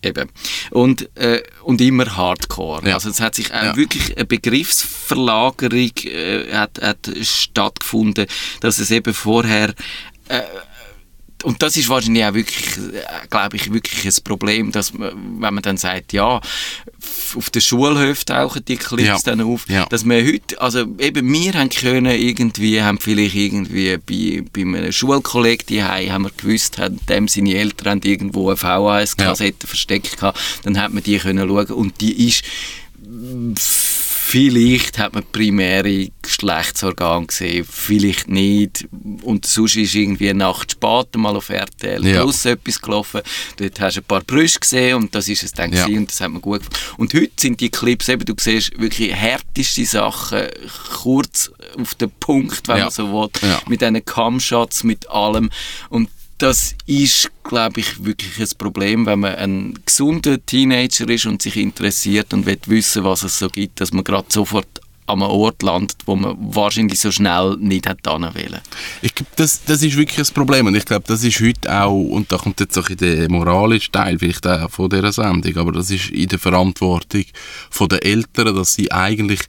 Eben. 0.05 0.29
Und, 0.71 1.09
äh, 1.17 1.41
und 1.63 1.79
immer 1.79 2.17
Hardcore. 2.17 2.85
Ja. 2.89 2.95
Also 2.95 3.09
es 3.09 3.21
hat 3.21 3.35
sich 3.35 3.53
auch 3.53 3.63
Ja. 3.63 3.77
wirklich 3.77 4.17
eine 4.17 4.25
Begriffsverlagerung 4.25 5.91
äh, 6.03 6.51
hat, 6.51 6.81
hat 6.81 7.09
stattgefunden, 7.21 8.25
dass 8.59 8.79
es 8.79 8.91
eben 8.91 9.13
vorher 9.13 9.73
äh, 10.27 10.41
und 11.43 11.61
das 11.61 11.77
ist 11.77 11.89
wahrscheinlich 11.89 12.23
auch 12.25 12.33
wirklich, 12.33 12.77
äh, 12.77 13.27
glaube 13.29 13.55
ich, 13.57 13.71
wirklich 13.71 14.05
ein 14.05 14.23
Problem, 14.23 14.71
dass 14.71 14.93
man, 14.93 15.11
wenn 15.39 15.53
man 15.53 15.61
dann 15.61 15.77
sagt, 15.77 16.13
ja, 16.13 16.39
auf 17.35 17.49
der 17.49 17.59
Schulhöfe 17.61 18.25
tauchen 18.25 18.63
die 18.65 18.77
Clips 18.77 19.03
Ja. 19.07 19.17
dann 19.25 19.41
auf, 19.41 19.67
Ja. 19.69 19.85
dass 19.87 20.05
wir 20.05 20.23
heute, 20.25 20.59
also 20.61 20.85
eben 20.99 21.31
wir 21.31 21.53
haben 21.53 21.69
können 21.69 22.05
irgendwie, 22.05 22.81
haben 22.81 22.99
vielleicht 22.99 23.35
irgendwie 23.35 23.97
bei, 23.97 24.43
bei 24.53 24.61
einem 24.61 24.91
Schulkollegen 24.91 25.65
die 25.67 25.83
haben 25.83 26.23
wir 26.23 26.31
gewusst, 26.35 26.77
haben 26.77 26.99
dem 27.07 27.27
seine 27.27 27.55
Eltern 27.55 28.01
irgendwo 28.03 28.49
eine 28.49 28.57
VHS-Kassette 28.57 29.67
versteckt 29.67 30.17
gehabt, 30.17 30.39
dann 30.63 30.79
hat 30.79 30.93
man 30.93 31.03
die 31.03 31.17
können 31.17 31.47
schauen 31.47 31.67
und 31.71 31.99
die 32.01 32.27
ist 32.29 32.43
Vielleicht 34.33 34.97
hat 34.97 35.13
man 35.13 35.23
primäre 35.31 36.07
Geschlechtsorgane 36.23 37.27
gesehen, 37.27 37.67
vielleicht 37.69 38.27
nicht. 38.29 38.87
Und 39.21 39.45
sonst 39.45 39.75
ist 39.75 39.93
irgendwie 39.93 40.31
eine 40.31 40.39
Nacht 40.39 40.71
später 40.71 41.19
mal 41.19 41.35
auf 41.35 41.49
RTL 41.49 42.03
Ja. 42.03 42.23
Plus 42.23 42.43
etwas 42.45 42.81
gelaufen. 42.81 43.21
Dort 43.57 43.79
hast 43.79 43.97
du 43.97 44.01
ein 44.01 44.05
paar 44.05 44.21
Brüste 44.21 44.59
gesehen 44.59 44.95
und 44.97 45.13
das 45.13 45.29
ist 45.29 45.43
es 45.43 45.51
dann 45.51 45.71
Ja. 45.71 45.83
gewesen 45.85 45.99
und 45.99 46.09
das 46.11 46.19
hat 46.19 46.31
mir 46.31 46.39
gut 46.39 46.61
gefallen. 46.67 46.95
Und 46.97 47.13
heute 47.13 47.29
sind 47.39 47.59
die 47.61 47.69
Clips 47.69 48.09
eben, 48.09 48.25
du 48.25 48.33
siehst 48.39 48.71
wirklich 48.79 49.13
härteste 49.13 49.85
Sachen, 49.85 50.47
kurz 51.03 51.51
auf 51.79 51.93
den 51.93 52.09
Punkt, 52.19 52.67
wenn 52.67 52.77
Ja. 52.77 52.83
man 52.85 52.91
so 52.91 53.13
will, 53.13 53.29
Ja. 53.47 53.61
mit 53.69 53.81
diesen 53.81 54.03
Cam-Shots, 54.03 54.83
mit 54.83 55.07
allem. 55.11 55.51
Und 55.89 56.09
das 56.43 56.75
ist, 56.87 57.31
glaube 57.45 57.79
ich, 57.79 58.03
wirklich 58.03 58.37
ein 58.37 58.57
Problem, 58.57 59.05
wenn 59.05 59.21
man 59.21 59.35
ein 59.35 59.79
gesunder 59.85 60.45
Teenager 60.45 61.07
ist 61.07 61.25
und 61.25 61.41
sich 61.41 61.55
interessiert 61.55 62.33
und 62.33 62.45
will 62.45 62.59
wissen, 62.65 63.05
was 63.05 63.23
es 63.23 63.39
so 63.39 63.47
gibt, 63.47 63.79
dass 63.79 63.93
man 63.93 64.03
gerade 64.03 64.25
sofort 64.27 64.67
an 65.05 65.21
einem 65.21 65.31
Ort 65.31 65.63
landet, 65.63 65.97
wo 66.05 66.17
man 66.17 66.35
wahrscheinlich 66.37 66.99
so 66.99 67.11
schnell 67.11 67.55
nicht 67.59 67.87
hätte 67.87 68.09
wollen. 68.09 68.59
Ich 69.01 69.15
glaube, 69.15 69.31
das, 69.37 69.63
das 69.63 69.83
ist 69.83 69.95
wirklich 69.95 70.19
ein 70.19 70.33
Problem 70.33 70.67
und 70.67 70.75
ich 70.75 70.83
glaube, 70.83 71.05
das 71.07 71.23
ist 71.23 71.39
heute 71.39 71.81
auch, 71.81 71.93
und 71.93 72.29
da 72.29 72.37
kommt 72.37 72.59
jetzt 72.59 72.77
auch 72.77 72.89
in 72.89 72.97
der 72.97 73.29
moralische 73.31 73.91
Teil 73.91 74.19
vielleicht 74.19 74.45
auch 74.45 74.69
von 74.69 74.89
dieser 74.89 75.13
Sendung, 75.13 75.55
aber 75.55 75.71
das 75.71 75.91
ist 75.91 76.09
in 76.09 76.27
der 76.27 76.39
Verantwortung 76.39 77.23
den 77.89 77.99
Eltern, 77.99 78.53
dass 78.53 78.73
sie 78.73 78.91
eigentlich 78.91 79.41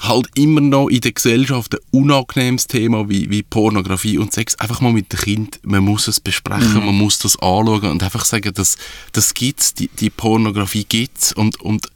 halt 0.00 0.28
immer 0.34 0.60
noch 0.60 0.88
in 0.88 1.00
der 1.00 1.12
Gesellschaft 1.12 1.74
ein 1.74 1.80
unangenehmes 1.90 2.66
Thema 2.66 3.08
wie, 3.08 3.30
wie 3.30 3.42
Pornografie 3.42 4.18
und 4.18 4.32
Sex 4.32 4.54
einfach 4.56 4.80
mal 4.80 4.92
mit 4.92 5.12
dem 5.12 5.18
Kind, 5.18 5.60
man 5.62 5.84
muss 5.84 6.08
es 6.08 6.20
besprechen, 6.20 6.84
man 6.84 6.94
muss 6.94 7.18
das 7.18 7.36
anschauen 7.36 7.90
und 7.90 8.02
einfach 8.02 8.24
sagen, 8.24 8.52
das, 8.54 8.76
das 9.12 9.34
gibt's, 9.34 9.74
die, 9.74 9.88
die 9.88 10.10
Pornografie 10.10 10.84
gibt's 10.84 11.32
und, 11.32 11.60
und 11.60 11.88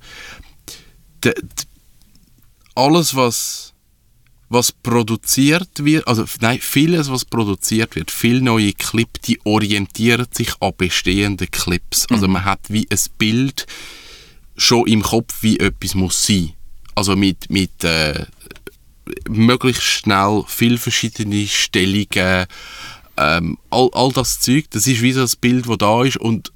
de, 1.24 1.32
de, 1.34 1.66
alles, 2.74 3.14
was, 3.14 3.72
was 4.48 4.72
produziert 4.72 5.84
wird, 5.84 6.06
also 6.06 6.24
nein, 6.40 6.58
vieles, 6.60 7.10
was 7.10 7.24
produziert 7.24 7.96
wird, 7.96 8.10
viele 8.10 8.42
neue 8.42 8.72
Clips, 8.72 9.20
die 9.26 9.40
orientieren 9.44 10.26
sich 10.32 10.50
an 10.60 10.72
bestehenden 10.76 11.50
Clips. 11.50 12.06
Also 12.10 12.28
man 12.28 12.44
hat 12.44 12.60
wie 12.68 12.86
ein 12.90 12.98
Bild 13.18 13.66
schon 14.56 14.86
im 14.86 15.02
Kopf, 15.02 15.42
wie 15.42 15.58
etwas 15.58 15.94
muss 15.94 16.26
sein. 16.26 16.52
Also 16.94 17.16
mit, 17.16 17.50
mit 17.50 17.84
äh, 17.84 18.26
möglichst 19.28 19.82
schnell 19.82 20.44
viel 20.46 20.78
verschiedene 20.78 21.46
Stellungen, 21.46 22.46
ähm, 23.16 23.58
all, 23.70 23.90
all 23.92 24.12
das 24.12 24.40
Zeug, 24.40 24.66
das 24.70 24.86
ist 24.86 25.02
wie 25.02 25.12
so 25.12 25.20
das 25.20 25.36
Bild, 25.36 25.68
das 25.68 25.78
da 25.78 26.04
ist. 26.04 26.16
Und 26.16 26.52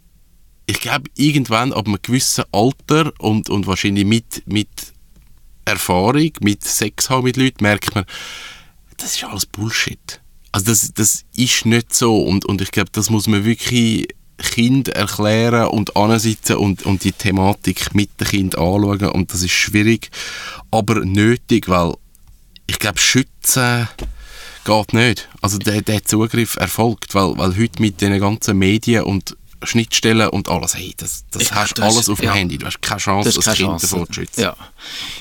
ich 0.66 0.80
glaube, 0.80 1.10
irgendwann 1.14 1.72
ab 1.72 1.86
einem 1.86 1.98
gewissen 2.02 2.44
Alter 2.52 3.12
und, 3.18 3.48
und 3.50 3.66
wahrscheinlich 3.66 4.04
mit, 4.04 4.42
mit 4.46 4.68
Erfahrung, 5.64 6.30
mit 6.40 6.64
Sex 6.64 7.10
haben 7.10 7.24
mit 7.24 7.36
Leuten, 7.36 7.62
merkt 7.62 7.94
man, 7.94 8.04
das 8.96 9.16
ist 9.16 9.24
alles 9.24 9.46
Bullshit. 9.46 10.20
Also 10.52 10.66
das, 10.66 10.92
das 10.94 11.24
ist 11.34 11.66
nicht 11.66 11.94
so. 11.94 12.18
Und, 12.18 12.46
und 12.46 12.60
ich 12.60 12.70
glaube, 12.70 12.90
das 12.92 13.10
muss 13.10 13.26
man 13.26 13.44
wirklich 13.44 14.08
Kind 14.38 14.88
erklären 14.88 15.68
und 15.68 15.96
ansitzen 15.96 16.56
und, 16.56 16.84
und 16.84 17.04
die 17.04 17.12
Thematik 17.12 17.94
mit 17.94 18.20
dem 18.20 18.26
Kind 18.28 18.58
anschauen 18.58 19.10
und 19.10 19.32
das 19.32 19.42
ist 19.42 19.52
schwierig, 19.52 20.10
aber 20.70 21.04
nötig, 21.04 21.68
weil 21.68 21.94
ich 22.66 22.78
glaube, 22.78 22.98
schützen 22.98 23.88
geht 24.64 24.92
nicht. 24.92 25.28
Also 25.40 25.58
der, 25.58 25.80
der 25.80 26.04
Zugriff 26.04 26.56
erfolgt, 26.56 27.14
weil, 27.14 27.36
weil 27.38 27.56
heute 27.56 27.80
mit 27.80 28.00
den 28.00 28.18
ganzen 28.20 28.58
Medien 28.58 29.04
und 29.04 29.36
Schnittstellen 29.62 30.28
und 30.28 30.48
alles, 30.48 30.74
hey, 30.74 30.92
das, 30.96 31.24
das 31.30 31.42
Ich 31.42 31.52
hast 31.52 31.78
du 31.78 31.82
das 31.82 31.94
alles 31.94 32.08
auf 32.10 32.18
dem 32.20 32.26
ja. 32.26 32.34
Handy. 32.34 32.58
Du 32.58 32.66
hast 32.66 32.82
keine 32.82 33.00
Chance, 33.00 33.32
das, 33.32 33.44
keine 33.44 33.56
Kind 33.56 33.68
Chance. 33.70 33.86
davor 33.88 34.06
zu 34.06 34.12
schützen. 34.14 34.40
Ja. 34.42 34.56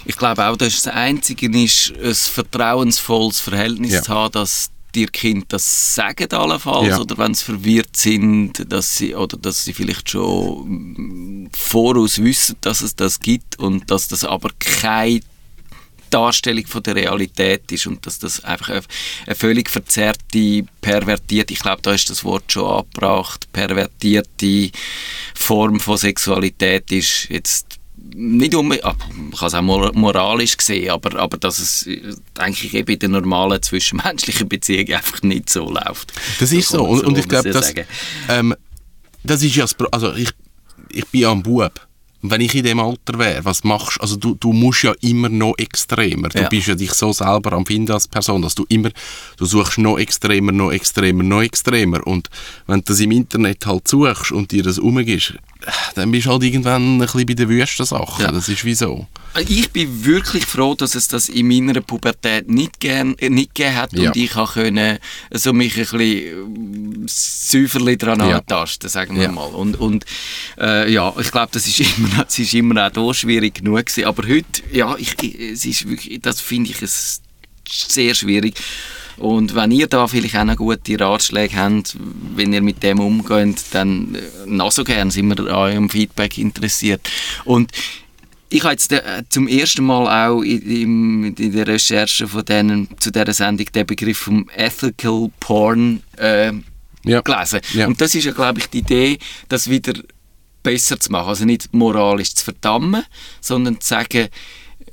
Ich 0.04 0.18
glaube 0.18 0.46
auch, 0.46 0.58
dass 0.58 0.82
das 0.84 0.94
Einzige 0.94 1.48
ist, 1.64 1.94
ein 2.04 2.14
vertrauensvolles 2.14 3.40
Verhältnis 3.40 3.94
Ja. 3.94 4.02
zu 4.02 4.14
haben, 4.14 4.32
dass 4.34 4.72
dir 4.96 5.08
Kind 5.08 5.46
das 5.50 5.96
sagen 5.96 6.32
allenfalls 6.32 6.88
Ja. 6.90 7.00
oder 7.00 7.18
wenn 7.18 7.34
sie 7.34 7.46
verwirrt 7.46 7.96
sind, 7.96 8.72
dass 8.72 8.98
sie 8.98 9.14
oder 9.16 9.38
dass 9.38 9.64
sie 9.66 9.74
vielleicht 9.74 10.10
schon 10.10 11.44
mm, 11.44 11.50
voraus 11.56 12.20
wissen, 12.20 12.56
dass 12.62 12.82
es 12.82 12.96
das 12.96 13.20
gibt 13.20 13.60
und 13.60 13.92
dass 13.92 14.08
das 14.08 14.24
aber 14.24 14.50
keine 14.60 15.22
Darstellung 16.10 16.66
von 16.68 16.84
der 16.84 16.96
Realität 16.96 17.72
ist 17.72 17.88
und 17.88 18.06
dass 18.06 18.20
das 18.20 18.44
einfach 18.44 18.70
eine, 18.70 18.82
eine 19.26 19.36
völlig 19.36 19.70
verzerrte, 19.70 20.66
pervertierte, 20.80 21.54
ich 21.54 21.60
glaube, 21.60 21.82
da 21.82 21.94
ist 21.94 22.10
das 22.10 22.24
Wort 22.24 22.52
schon 22.52 22.66
angebracht, 22.66 23.52
pervertierte 23.52 24.72
Form 25.34 25.80
von 25.80 25.98
Sexualität 25.98 26.92
ist 26.92 27.28
jetzt 27.30 27.75
nicht 27.98 28.56
ah, 28.56 28.62
man 28.62 29.32
kann 29.32 29.48
es 29.48 29.54
auch 29.54 29.62
mor 29.62 29.92
moralisch 29.94 30.56
sehen, 30.60 30.92
aber, 30.92 31.20
aber 31.20 31.38
dass 31.38 31.60
es 31.60 31.86
äh, 31.88 32.14
eigentlich 32.38 32.74
eben 32.74 32.92
in 32.94 33.00
der 33.00 33.10
normalen 33.10 33.62
zwischenmenschlichen 33.62 34.48
Beziehung 34.48 34.90
einfach 34.94 35.22
nicht 35.22 35.50
so 35.50 35.70
läuft. 35.70 36.14
Das 36.40 36.52
ist 36.52 36.70
so. 36.70 36.86
man 36.86 37.02
Und, 37.02 37.18
ich 37.18 37.28
glaube, 37.28 37.52
das, 37.52 37.74
ähm, 38.30 38.56
das 39.24 39.44
ist 39.44 39.56
ja 39.56 39.66
also 39.92 40.14
ich, 40.14 40.30
ich 40.90 41.06
bin 41.08 41.22
ja 41.22 41.32
ein 41.32 41.44
Bub. 41.44 41.88
Und 42.22 42.32
wenn 42.32 42.42
ich 42.42 42.56
in 42.56 42.64
dem 42.64 42.80
Alter 42.80 43.20
wäre, 43.20 43.46
was 43.46 43.64
machst 43.64 44.02
Also 44.02 44.16
du? 44.16 44.34
Du 44.34 44.52
musst 44.52 44.82
ja 44.82 44.94
immer 45.02 45.30
noch 45.30 45.54
extremer. 45.60 46.30
Du 46.30 46.42
Ja. 46.42 46.48
bist 46.50 46.66
ja 46.66 46.74
dich 46.74 46.92
so 46.94 47.14
selber 47.14 47.54
am 47.54 47.68
Finden 47.68 47.92
als 47.92 48.08
Person, 48.08 48.42
dass 48.42 48.56
du 48.56 48.66
immer, 48.68 48.90
du 49.38 49.46
suchst 49.46 49.78
noch 49.78 50.00
extremer, 50.00 50.52
noch 50.52 50.72
extremer, 50.72 51.22
noch 51.22 51.44
extremer. 51.44 52.06
Und 52.08 52.32
wenn 52.66 52.80
du 52.80 52.86
das 52.86 53.00
im 53.00 53.12
Internet 53.12 53.68
halt 53.68 53.88
suchst 53.88 54.32
und 54.32 54.52
dir 54.52 54.64
das 54.64 54.80
umgibst, 54.80 55.32
äh, 55.32 55.38
dann 55.96 56.12
bist 56.12 56.26
du 56.28 56.32
halt 56.32 56.44
irgendwann 56.44 56.96
ein 56.98 57.00
bisschen 57.00 57.26
bei 57.26 57.34
den 57.34 57.50
wüsten 57.50 57.86
Sachen. 57.86 58.24
Ja. 58.24 58.32
Das 58.32 58.48
ist 58.50 58.64
wie 58.66 58.76
so. 58.76 59.08
Ich 59.48 59.70
bin 59.72 60.06
wirklich 60.06 60.46
froh, 60.46 60.76
dass 60.76 60.96
es 60.96 61.08
das 61.08 61.28
in 61.30 61.48
meiner 61.48 61.82
Pubertät 61.82 62.50
nicht, 62.50 62.80
gern, 62.80 63.16
äh, 63.20 63.30
nicht 63.30 63.54
gegeben 63.56 63.76
hat 63.76 63.94
Ja. 63.94 64.10
und 64.10 64.16
ich 64.16 64.36
habe 64.36 64.52
können, 64.52 64.98
so 65.32 65.52
mich 65.54 65.76
ein 65.76 65.82
bisschen 65.98 67.06
äh, 67.06 67.08
säuferli 67.08 67.98
dran 67.98 68.20
Ja. 68.22 68.38
antasten, 68.38 68.90
sagen 68.90 69.16
wir 69.16 69.24
Ja. 69.24 69.32
mal. 69.32 69.46
Und, 69.48 69.80
und 69.80 70.06
äh, 70.60 70.92
ja, 70.92 71.14
ich 71.20 71.32
glaube, 71.32 71.50
das 71.52 71.68
ist 71.68 71.80
immer, 71.98 72.26
es 72.28 72.40
ist 72.40 72.54
immer 72.54 72.88
auch 72.88 72.92
da 72.92 73.14
schwierig 73.14 73.56
genug 73.56 73.86
gewesen. 73.86 74.06
Aber 74.06 74.24
heute, 74.28 74.62
ja, 74.72 74.96
ich, 74.98 75.16
ich, 75.22 75.40
es 75.40 75.66
ist 75.66 75.90
wirklich, 75.90 76.20
das 76.22 76.42
finde 76.42 76.72
ich 76.72 76.82
es 76.82 77.22
sehr 77.68 78.14
schwierig. 78.16 78.56
Und 79.18 79.56
wenn 79.56 79.72
ihr 79.72 79.88
da 79.88 80.08
vielleicht 80.08 80.36
auch 80.36 80.44
noch 80.44 80.58
gute 80.58 81.00
Ratschläge 81.00 81.56
habt, 81.56 81.96
wenn 82.36 82.52
ihr 82.54 82.62
mit 82.62 82.84
dem 82.84 83.00
umgeht, 83.00 83.64
dann 83.72 84.16
äh, 84.16 84.20
noch 84.46 84.72
so 84.72 84.84
gern 84.84 85.10
sind 85.12 85.28
wir 85.30 85.40
an 85.40 85.48
eurem 85.48 85.90
Feedback 85.90 86.38
interessiert. 86.38 87.02
Und 87.46 87.72
ich 88.50 88.64
habe 88.64 88.74
jetzt 88.74 88.92
äh, 88.92 89.24
zum 89.30 89.48
ersten 89.48 89.84
Mal 89.86 90.28
auch 90.28 90.42
in, 90.42 90.62
im- 90.62 91.36
in 91.38 91.52
der 91.52 91.68
Recherche 91.68 92.28
von 92.28 92.46
denen, 92.46 92.88
zu 93.00 93.12
dieser 93.12 93.34
Sendung 93.34 93.66
den 93.74 93.86
Begriff 93.88 94.18
vom 94.20 94.50
Ethical 94.56 95.30
Porn 95.40 96.04
äh, 96.18 96.52
Ja. 97.06 97.22
gelesen. 97.22 97.60
Ja. 97.74 97.88
Und 97.88 98.00
das 98.02 98.16
ist 98.16 98.26
ja, 98.26 98.32
glaube 98.34 98.60
ich, 98.60 98.68
die 98.70 98.80
Idee, 98.80 99.18
das 99.50 99.70
wieder 99.70 99.94
besser 100.62 101.00
zu 101.00 101.12
machen. 101.12 101.30
Also 101.30 101.46
nicht 101.46 101.74
moralisch 101.74 102.34
zu 102.36 102.44
verdammen, 102.46 103.04
sondern 103.42 103.80
zu 103.80 103.88
sagen, 103.88 104.28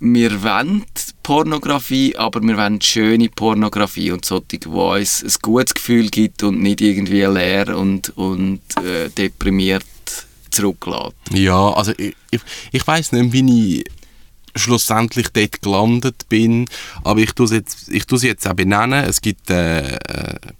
wir 0.02 0.42
wollen 0.42 0.84
Pornografie, 1.22 2.16
aber 2.16 2.42
wir 2.42 2.56
wollen 2.56 2.80
schöne 2.80 3.28
Pornografie 3.28 4.10
und 4.10 4.24
solche, 4.24 4.58
die 4.58 4.66
uns 4.66 5.22
ein 5.22 5.32
gutes 5.40 5.74
Gefühl 5.74 6.08
gibt 6.08 6.42
und 6.42 6.60
nicht 6.60 6.80
irgendwie 6.80 7.22
leer 7.22 7.76
und, 7.76 8.16
und 8.16 8.60
äh, 8.84 9.08
deprimiert 9.10 9.84
zurücklässt. 10.50 11.14
Ja, 11.32 11.70
also 11.70 11.92
ich, 11.96 12.16
ich, 12.32 12.40
ich 12.72 12.86
weiß 12.86 13.12
nicht, 13.12 13.32
wie 13.32 13.78
ich 13.78 13.84
schlussendlich 14.56 15.28
dort 15.28 15.62
gelandet 15.62 16.28
bin, 16.28 16.66
aber 17.04 17.20
ich 17.20 17.32
tue 17.32 17.46
es 17.46 17.52
jetzt, 17.52 17.88
ich 17.88 18.04
tue 18.04 18.18
sie 18.18 18.26
jetzt 18.26 18.46
auch 18.46 18.54
benennen. 18.54 19.04
Es 19.04 19.20
gibt 19.20 19.50
eine 19.52 19.98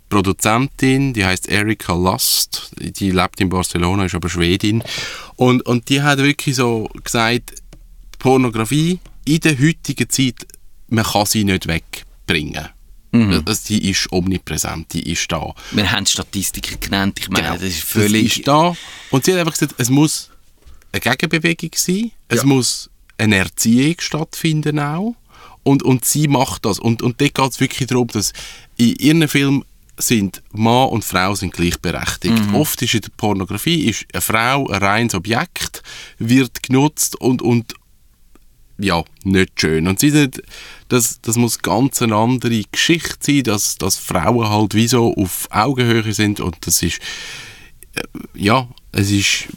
Produzentin, 0.09 1.13
die 1.13 1.27
heißt 1.27 1.49
Erika 1.49 1.95
Lust, 1.95 2.73
die 2.79 3.11
lebt 3.11 3.41
in 3.41 3.49
Barcelona, 3.49 4.05
ist 4.05 4.15
aber 4.15 4.29
Schwedin 4.29 4.85
und, 5.35 5.67
und 5.67 5.89
die 5.89 6.01
hat 6.01 6.19
wirklich 6.19 6.55
so 6.55 6.89
gesagt, 7.03 7.55
Pornografie 8.21 9.01
in 9.25 9.41
der 9.41 9.59
heutigen 9.59 10.09
Zeit, 10.11 10.47
man 10.89 11.05
kann 11.05 11.27
sie 11.27 11.45
nicht 11.45 11.67
wegbringen. 11.67 12.69
Das, 13.45 13.65
die 13.65 13.91
ist 13.91 14.11
omnipräsent, 14.11 14.95
die 14.95 15.13
ist 15.13 15.31
da. 15.31 15.53
Wir 15.73 15.93
haben 15.93 16.07
Statistiken 16.07 16.81
genannt, 16.81 17.19
ich 17.21 17.29
meine, 17.29 17.49
Genau. 17.49 17.59
das 17.59 17.65
ist 17.69 17.83
völlig... 17.85 18.29
Das 18.29 18.37
ist 18.39 18.49
da. 18.49 18.75
Und 19.11 19.25
sie 19.27 19.33
hat 19.33 19.41
einfach 19.41 19.53
gesagt, 19.53 19.75
es 19.77 19.91
muss 19.91 20.31
eine 20.93 21.01
Gegenbewegung 21.01 21.71
sein, 21.75 22.11
es 22.29 22.39
Ja. 22.41 22.47
muss 22.47 22.89
eine 23.19 23.37
Erziehung 23.37 23.97
stattfinden 23.99 24.79
auch. 24.79 25.15
Und, 25.63 25.83
und 25.83 26.07
sie 26.07 26.27
macht 26.27 26.65
das. 26.65 26.79
Und, 26.79 27.03
und 27.03 27.21
dort 27.21 27.35
geht 27.35 27.51
es 27.51 27.61
wirklich 27.61 27.87
darum, 27.87 28.07
dass 28.09 28.33
in 28.79 28.97
ihren 28.97 29.29
Film 29.29 29.63
sind 29.99 30.43
Mann 30.53 30.89
und 30.89 31.05
Frau 31.05 31.35
sind 31.35 31.53
gleichberechtigt. 31.53 32.43
Oft 32.55 32.81
ist 32.81 32.95
in 32.95 33.03
der 33.03 33.11
Pornografie 33.11 33.91
ist 33.91 34.07
eine 34.15 34.23
Frau 34.23 34.69
ein 34.69 34.83
reines 34.83 35.15
Objekt, 35.15 35.83
wird 36.19 36.63
genutzt 36.63 37.15
und, 37.21 37.43
und 37.43 37.75
ja, 38.83 39.05
nicht 39.25 39.61
schön. 39.61 39.87
Und 39.89 40.01
sie 40.01 40.11
sind, 40.11 40.43
das, 40.89 41.21
das 41.23 41.37
muss 41.37 41.61
ganz 41.61 42.03
eine 42.03 42.17
andere 42.17 42.63
Geschichte 42.71 43.17
sein, 43.21 43.43
dass, 43.45 43.77
dass 43.77 43.97
Frauen 43.97 44.49
halt 44.49 44.75
wie 44.75 44.89
so 44.89 45.15
auf 45.17 45.49
Augenhöhe 45.51 46.13
sind 46.13 46.41
und 46.41 46.57
das 46.67 46.83
ist, 46.83 47.01
äh, 47.95 48.03
ja, 48.35 48.69
es 48.93 49.11
ist 49.11 49.49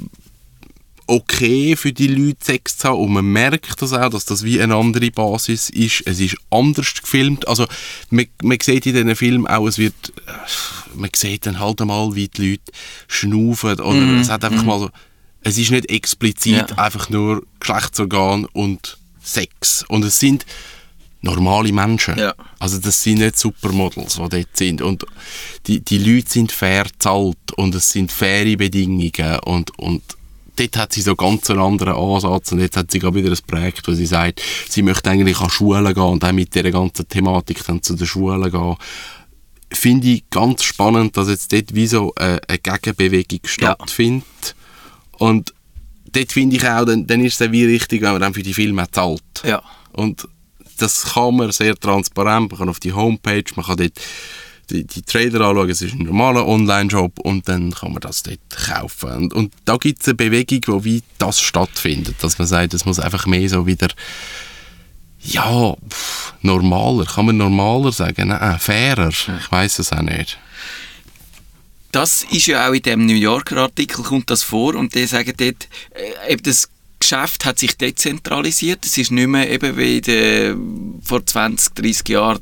okay 1.07 1.75
für 1.75 1.93
die 1.93 2.07
Leute 2.07 2.43
Sex 2.43 2.77
zu 2.77 2.89
haben 2.89 2.99
und 2.99 3.13
man 3.13 3.25
merkt 3.25 3.79
das 3.81 3.93
auch, 3.93 4.09
dass 4.09 4.25
das 4.25 4.43
wie 4.43 4.59
eine 4.59 4.75
andere 4.75 5.11
Basis 5.11 5.69
ist. 5.69 6.01
Es 6.07 6.19
ist 6.19 6.35
anders 6.49 6.95
gefilmt. 6.99 7.47
Also 7.47 7.67
man, 8.09 8.25
man 8.41 8.57
sieht 8.59 8.87
in 8.87 8.93
diesen 8.93 9.15
Filmen 9.15 9.45
auch, 9.45 9.67
es 9.67 9.77
wird, 9.77 9.93
äh, 10.25 10.31
man 10.95 11.11
sieht 11.15 11.45
dann 11.45 11.59
halt 11.59 11.81
einmal, 11.81 12.15
wie 12.15 12.27
die 12.27 12.51
Leute 12.51 12.71
schnaufen 13.07 13.79
oder 13.79 14.19
es 14.19 14.29
hat 14.29 14.43
einfach 14.45 14.63
mal 14.63 14.79
so, 14.79 14.89
es 15.41 15.59
ist 15.59 15.69
nicht 15.69 15.91
explizit 15.91 16.71
Ja. 16.71 16.77
einfach 16.77 17.09
nur 17.09 17.45
Geschlechtsorgan 17.59 18.45
und 18.45 18.97
Sex. 19.25 19.83
Und 19.87 20.05
es 20.05 20.19
sind 20.19 20.45
normale 21.21 21.73
Menschen. 21.73 22.17
Ja. 22.17 22.33
Also 22.59 22.77
das 22.77 23.01
sind 23.01 23.19
nicht 23.19 23.37
Supermodels, 23.37 24.15
die 24.15 24.29
dort 24.29 24.57
sind. 24.57 24.81
Und 24.81 25.05
die, 25.67 25.81
die 25.81 25.97
Leute 25.97 26.29
sind 26.29 26.51
fair 26.51 26.85
zahlt 26.99 27.51
und 27.57 27.75
es 27.75 27.89
sind 27.89 28.11
faire 28.11 28.55
Bedingungen 28.55 29.39
und, 29.45 29.77
und 29.79 30.03
dort 30.55 30.77
hat 30.77 30.93
sie 30.93 31.01
so 31.01 31.15
ganz 31.15 31.49
einen 31.49 31.59
anderen 31.59 31.95
Ansatz 31.95 32.51
und 32.51 32.59
jetzt 32.59 32.77
hat 32.77 32.91
sie 32.91 32.99
gerade 32.99 33.15
wieder 33.15 33.29
ein 33.29 33.37
Projekt, 33.47 33.87
wo 33.87 33.93
sie 33.93 34.05
sagt, 34.05 34.41
sie 34.69 34.83
möchte 34.83 35.09
eigentlich 35.09 35.39
an 35.39 35.49
Schulen 35.49 35.93
gehen 35.93 36.03
und 36.03 36.23
auch 36.23 36.31
mit 36.31 36.53
dieser 36.55 36.71
ganzen 36.71 37.07
Thematik 37.07 37.65
dann 37.65 37.81
zu 37.81 37.95
den 37.95 38.07
Schulen 38.07 38.49
gehen. 38.51 38.75
Finde 39.71 40.07
ich 40.07 40.29
ganz 40.29 40.63
spannend, 40.63 41.17
dass 41.17 41.27
jetzt 41.27 41.51
dort 41.51 41.73
wie 41.73 41.87
so 41.87 42.13
eine, 42.15 42.39
eine 42.47 42.59
Gegenbewegung 42.59 43.39
stattfindet. 43.45 44.55
Und 45.17 45.54
dort 46.15 46.31
finde 46.31 46.55
ich 46.55 46.67
auch, 46.67 46.85
dann, 46.85 47.05
dann 47.07 47.23
ist 47.23 47.39
es 47.39 47.51
wie 47.51 47.65
richtig, 47.65 48.01
wenn 48.01 48.11
man 48.11 48.21
dann 48.21 48.33
für 48.33 48.43
die 48.43 48.53
Filme 48.53 48.89
zahlt. 48.91 49.21
Ja. 49.43 49.61
Und 49.93 50.27
das 50.77 51.13
kann 51.13 51.35
man 51.35 51.51
sehr 51.51 51.75
transparent, 51.75 52.51
man 52.51 52.59
kann 52.59 52.69
auf 52.69 52.79
die 52.79 52.93
Homepage, 52.93 53.43
man 53.55 53.65
kann 53.65 53.77
dort 53.77 53.93
die, 54.69 54.83
die 54.83 55.01
Trailer 55.03 55.41
anschauen, 55.41 55.69
es 55.69 55.81
ist 55.81 55.93
ein 55.93 55.99
normaler 55.99 56.47
Online-Shop 56.47 57.19
und 57.19 57.47
dann 57.47 57.71
kann 57.71 57.93
man 57.93 58.01
das 58.01 58.23
dort 58.23 58.39
kaufen. 58.49 59.11
Und, 59.11 59.33
und 59.33 59.53
da 59.65 59.77
gibt 59.77 60.01
es 60.01 60.07
eine 60.07 60.15
Bewegung, 60.15 60.61
wo 60.67 60.83
wie 60.83 61.03
das 61.17 61.39
stattfindet, 61.39 62.15
dass 62.21 62.39
man 62.39 62.47
sagt, 62.47 62.73
es 62.73 62.85
muss 62.85 62.99
einfach 62.99 63.25
mehr 63.27 63.47
so 63.47 63.67
wieder 63.67 63.89
ja, 65.21 65.75
pff, 65.89 66.33
normaler, 66.41 67.05
kann 67.05 67.25
man 67.25 67.37
normaler 67.37 67.91
sagen, 67.91 68.27
Nein, 68.27 68.59
fairer, 68.59 69.09
ich 69.09 69.51
weiß 69.51 69.79
es 69.79 69.91
auch 69.91 70.01
nicht. 70.01 70.37
Das 71.95 72.25
ist 72.29 72.47
ja 72.47 72.67
auch 72.67 72.73
in 72.73 72.81
dem 72.81 73.05
New 73.05 73.15
Yorker 73.15 73.55
Artikel 73.55 74.03
kommt 74.03 74.29
das 74.29 74.43
vor 74.43 74.75
und 74.75 74.93
die 74.93 75.05
sagen 75.05 75.31
dort, 75.37 75.69
äh, 75.91 76.33
eben 76.33 76.43
das 76.43 76.67
Geschäft 76.99 77.45
hat 77.45 77.57
sich 77.57 77.77
dezentralisiert. 77.77 78.85
Es 78.85 78.97
ist 78.97 79.13
nicht 79.13 79.27
mehr 79.27 79.49
eben 79.49 79.77
wie 79.77 80.01
der, 80.01 80.57
vor 81.01 81.25
20, 81.25 81.73
30 81.73 82.09
Jahren, 82.09 82.41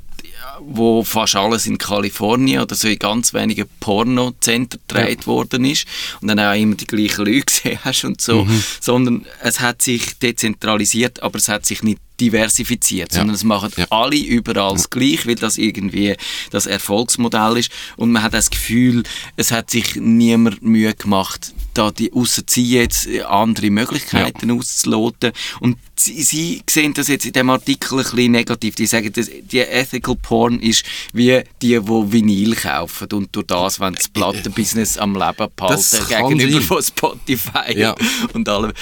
wo 0.59 1.03
fast 1.03 1.35
alles 1.35 1.67
in 1.67 1.77
Kalifornien 1.77 2.63
oder 2.63 2.73
so 2.73 2.87
in 2.87 2.97
ganz 2.97 3.35
wenigen 3.35 3.69
Pornozentren 3.79 4.81
gedreht 4.87 5.27
worden 5.27 5.65
ist 5.65 5.85
und 6.21 6.29
dann 6.29 6.39
auch 6.39 6.59
immer 6.59 6.73
die 6.73 6.87
gleichen 6.87 7.23
Leute 7.23 7.41
gesehen 7.45 7.77
hast 7.83 8.05
und 8.05 8.21
so, 8.21 8.47
sondern 8.81 9.27
es 9.39 9.59
hat 9.59 9.83
sich 9.83 10.17
dezentralisiert, 10.17 11.21
aber 11.21 11.37
es 11.37 11.47
hat 11.47 11.67
sich 11.67 11.83
nicht 11.83 11.99
diversifiziert, 12.19 13.11
Ja. 13.13 13.19
sondern 13.19 13.35
es 13.35 13.43
machen 13.43 13.71
Ja. 13.77 13.85
alle 13.89 14.17
überall 14.17 14.73
das 14.73 14.89
Gleiche, 14.89 15.27
weil 15.27 15.35
das 15.35 15.57
irgendwie 15.57 16.15
das 16.51 16.65
Erfolgsmodell 16.65 17.57
ist 17.57 17.71
und 17.97 18.11
man 18.11 18.23
hat 18.23 18.33
das 18.33 18.49
Gefühl, 18.49 19.03
es 19.35 19.51
hat 19.51 19.69
sich 19.71 19.95
niemand 19.95 20.61
Mühe 20.61 20.93
gemacht, 20.93 21.53
da 21.73 21.91
die 21.91 22.13
ausser 22.13 22.43
sie 22.47 22.69
jetzt 22.69 23.07
äh, 23.07 23.21
andere 23.21 23.69
Möglichkeiten 23.69 24.51
auszuloten 24.51 25.31
und 25.59 25.77
sie, 25.95 26.21
sie 26.23 26.61
sehen 26.69 26.93
das 26.93 27.07
jetzt 27.07 27.25
in 27.25 27.33
dem 27.33 27.49
Artikel 27.49 27.97
ein 27.99 28.03
bisschen 28.03 28.31
negativ. 28.31 28.75
Die 28.75 28.85
sagen, 28.87 29.11
dass 29.13 29.29
die 29.29 29.59
Ethical 29.59 30.15
Porn 30.15 30.59
ist 30.59 30.83
wie 31.13 31.41
die, 31.61 31.79
die 31.79 31.87
Vinyl 31.87 32.55
kaufen 32.55 33.07
und 33.13 33.35
durch 33.35 33.47
das 33.47 33.79
wollen 33.79 33.95
das 33.95 34.09
Plattenbusiness 34.09 34.97
am 34.97 35.13
Leben 35.13 35.47
behalten 35.55 36.07
gegenüber 36.07 36.51
sein. 36.59 36.61
von 36.61 36.83
Spotify 36.83 37.77
Ja. 37.77 37.95
und 38.33 38.47
allem. 38.49 38.73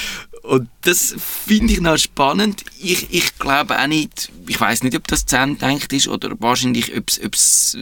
Und 0.44 0.70
das 0.82 1.14
finde 1.18 1.74
ich 1.74 1.82
noch 1.82 1.98
spannend. 1.98 2.64
Ich, 2.80 3.14
ich 3.14 3.38
glaube 3.38 3.80
auch 3.80 3.88
nicht, 3.88 4.32
ich 4.48 4.60
weiß 4.60 4.84
nicht, 4.84 4.96
ob 4.96 5.08
das 5.08 5.24
Ende 5.32 5.56
gedacht 5.56 5.94
ist 5.94 6.08
oder 6.08 6.32
wahrscheinlich, 6.40 6.96
ob 6.98 7.10
es- 7.36 7.78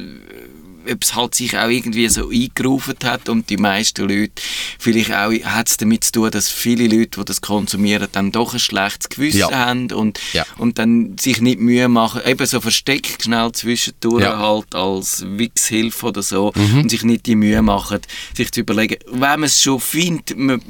ob 0.91 1.03
es 1.03 1.15
halt 1.15 1.35
sich 1.35 1.57
auch 1.57 1.69
irgendwie 1.69 2.07
so 2.09 2.29
eingerufen 2.29 2.95
hat 3.03 3.29
und 3.29 3.49
die 3.49 3.57
meisten 3.57 4.07
Leute, 4.07 4.31
vielleicht 4.77 5.11
auch 5.13 5.31
hat 5.43 5.69
es 5.69 5.77
damit 5.77 6.03
zu 6.03 6.11
tun, 6.13 6.31
dass 6.31 6.49
viele 6.49 6.87
Leute, 6.87 7.19
die 7.19 7.25
das 7.25 7.41
konsumieren, 7.41 8.07
dann 8.11 8.31
doch 8.31 8.53
ein 8.53 8.59
schlechtes 8.59 9.09
Gewissen 9.09 9.39
Ja. 9.39 9.51
haben 9.51 9.91
und, 9.91 10.19
Ja. 10.33 10.45
und 10.57 10.77
dann 10.79 11.17
sich 11.19 11.41
nicht 11.41 11.59
Mühe 11.59 11.87
machen, 11.89 12.21
eben 12.25 12.45
so 12.45 12.61
versteckt 12.61 13.23
schnell 13.23 13.51
zwischendurch 13.51 14.23
Ja. 14.23 14.37
halt 14.39 14.73
als 14.75 15.25
Wichshilfe 15.27 16.05
oder 16.07 16.21
so 16.23 16.51
Mhm. 16.55 16.79
und 16.81 16.89
sich 16.91 17.03
nicht 17.03 17.25
die 17.25 17.35
Mühe 17.35 17.61
machen, 17.61 17.99
sich 18.35 18.51
zu 18.51 18.61
überlegen, 18.61 18.97
wenn 19.11 19.19
man 19.19 19.43
es 19.43 19.61
schon 19.61 19.79
findet, 19.79 20.37
man, 20.37 20.61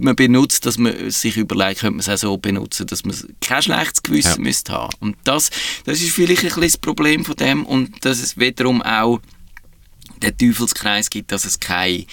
man 0.00 0.16
benutzt, 0.16 0.66
dass 0.66 0.78
man 0.78 1.10
sich 1.10 1.36
überlegt, 1.36 1.80
könnte 1.80 1.92
man 1.92 2.00
es 2.00 2.08
auch 2.08 2.16
so 2.18 2.36
benutzen, 2.36 2.86
dass 2.86 3.04
man 3.04 3.14
kein 3.40 3.62
schlechtes 3.62 4.02
Gewissen 4.02 4.36
Ja. 4.36 4.42
müsste 4.42 4.72
haben. 4.72 4.92
Und 5.00 5.16
das, 5.24 5.50
das 5.84 6.00
ist 6.00 6.10
vielleicht 6.12 6.42
ein 6.42 6.48
bisschen 6.48 6.62
das 6.62 6.76
Problem 6.76 7.24
von 7.24 7.36
dem 7.36 7.64
und 7.66 8.04
dass 8.04 8.20
es 8.20 8.38
wiederum 8.38 8.82
auch 8.82 9.20
den 10.20 10.36
Teufelskreis 10.36 11.10
gibt, 11.10 11.32
dass 11.32 11.44
es 11.44 11.60
kein, 11.60 12.06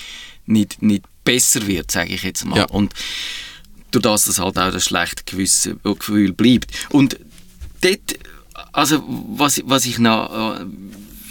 nicht, 0.46 0.82
nicht 0.82 1.06
besser 1.24 1.68
wird, 1.68 1.92
sage 1.92 2.14
ich 2.14 2.24
jetzt 2.24 2.46
mal. 2.46 2.58
Ja. 2.58 2.66
Und 2.66 2.94
durch 3.92 4.04
das, 4.04 4.26
dass 4.26 4.40
halt 4.40 4.58
auch 4.58 4.72
das 4.72 4.86
schlechte 4.86 5.24
Gewissen, 5.26 5.80
Gefühl 5.84 6.34
bleibt. 6.34 6.72
Und 6.90 7.20
dort, 7.82 8.20
also 8.74 9.04
was, 9.08 9.62
was 9.66 9.86
ich 9.86 9.98
noch 9.98 10.60
äh, 10.60 10.66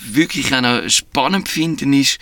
wirklich 0.07 0.55
auch 0.55 0.61
noch 0.61 0.89
spannend 0.89 1.49
finde, 1.49 1.85
ist, 1.97 2.19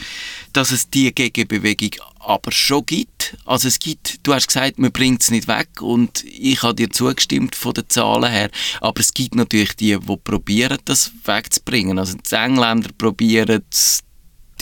dass 0.52 0.70
es 0.70 0.90
die 0.90 1.12
Gegenbewegung 1.14 1.90
aber 2.18 2.52
schon 2.52 2.86
gibt. 2.86 3.36
Also 3.44 3.68
es 3.68 3.78
gibt, 3.78 4.26
du 4.26 4.34
hast 4.34 4.46
gesagt, 4.46 4.78
man 4.78 4.92
bringt 4.92 5.22
es 5.22 5.30
nicht 5.30 5.48
weg 5.48 5.80
und 5.80 6.24
ich 6.24 6.62
habe 6.62 6.74
dir 6.74 6.90
zugestimmt 6.90 7.56
von 7.56 7.74
den 7.74 7.88
Zahlen 7.88 8.30
her, 8.30 8.50
aber 8.80 9.00
es 9.00 9.14
gibt 9.14 9.34
natürlich 9.34 9.74
die, 9.74 9.98
die 9.98 10.16
probieren, 10.16 10.78
das 10.84 11.12
wegzubringen. 11.24 11.98
Also 11.98 12.16
die 12.16 12.34
Engländer 12.34 12.90
probieren 12.96 13.62
es 13.70 14.02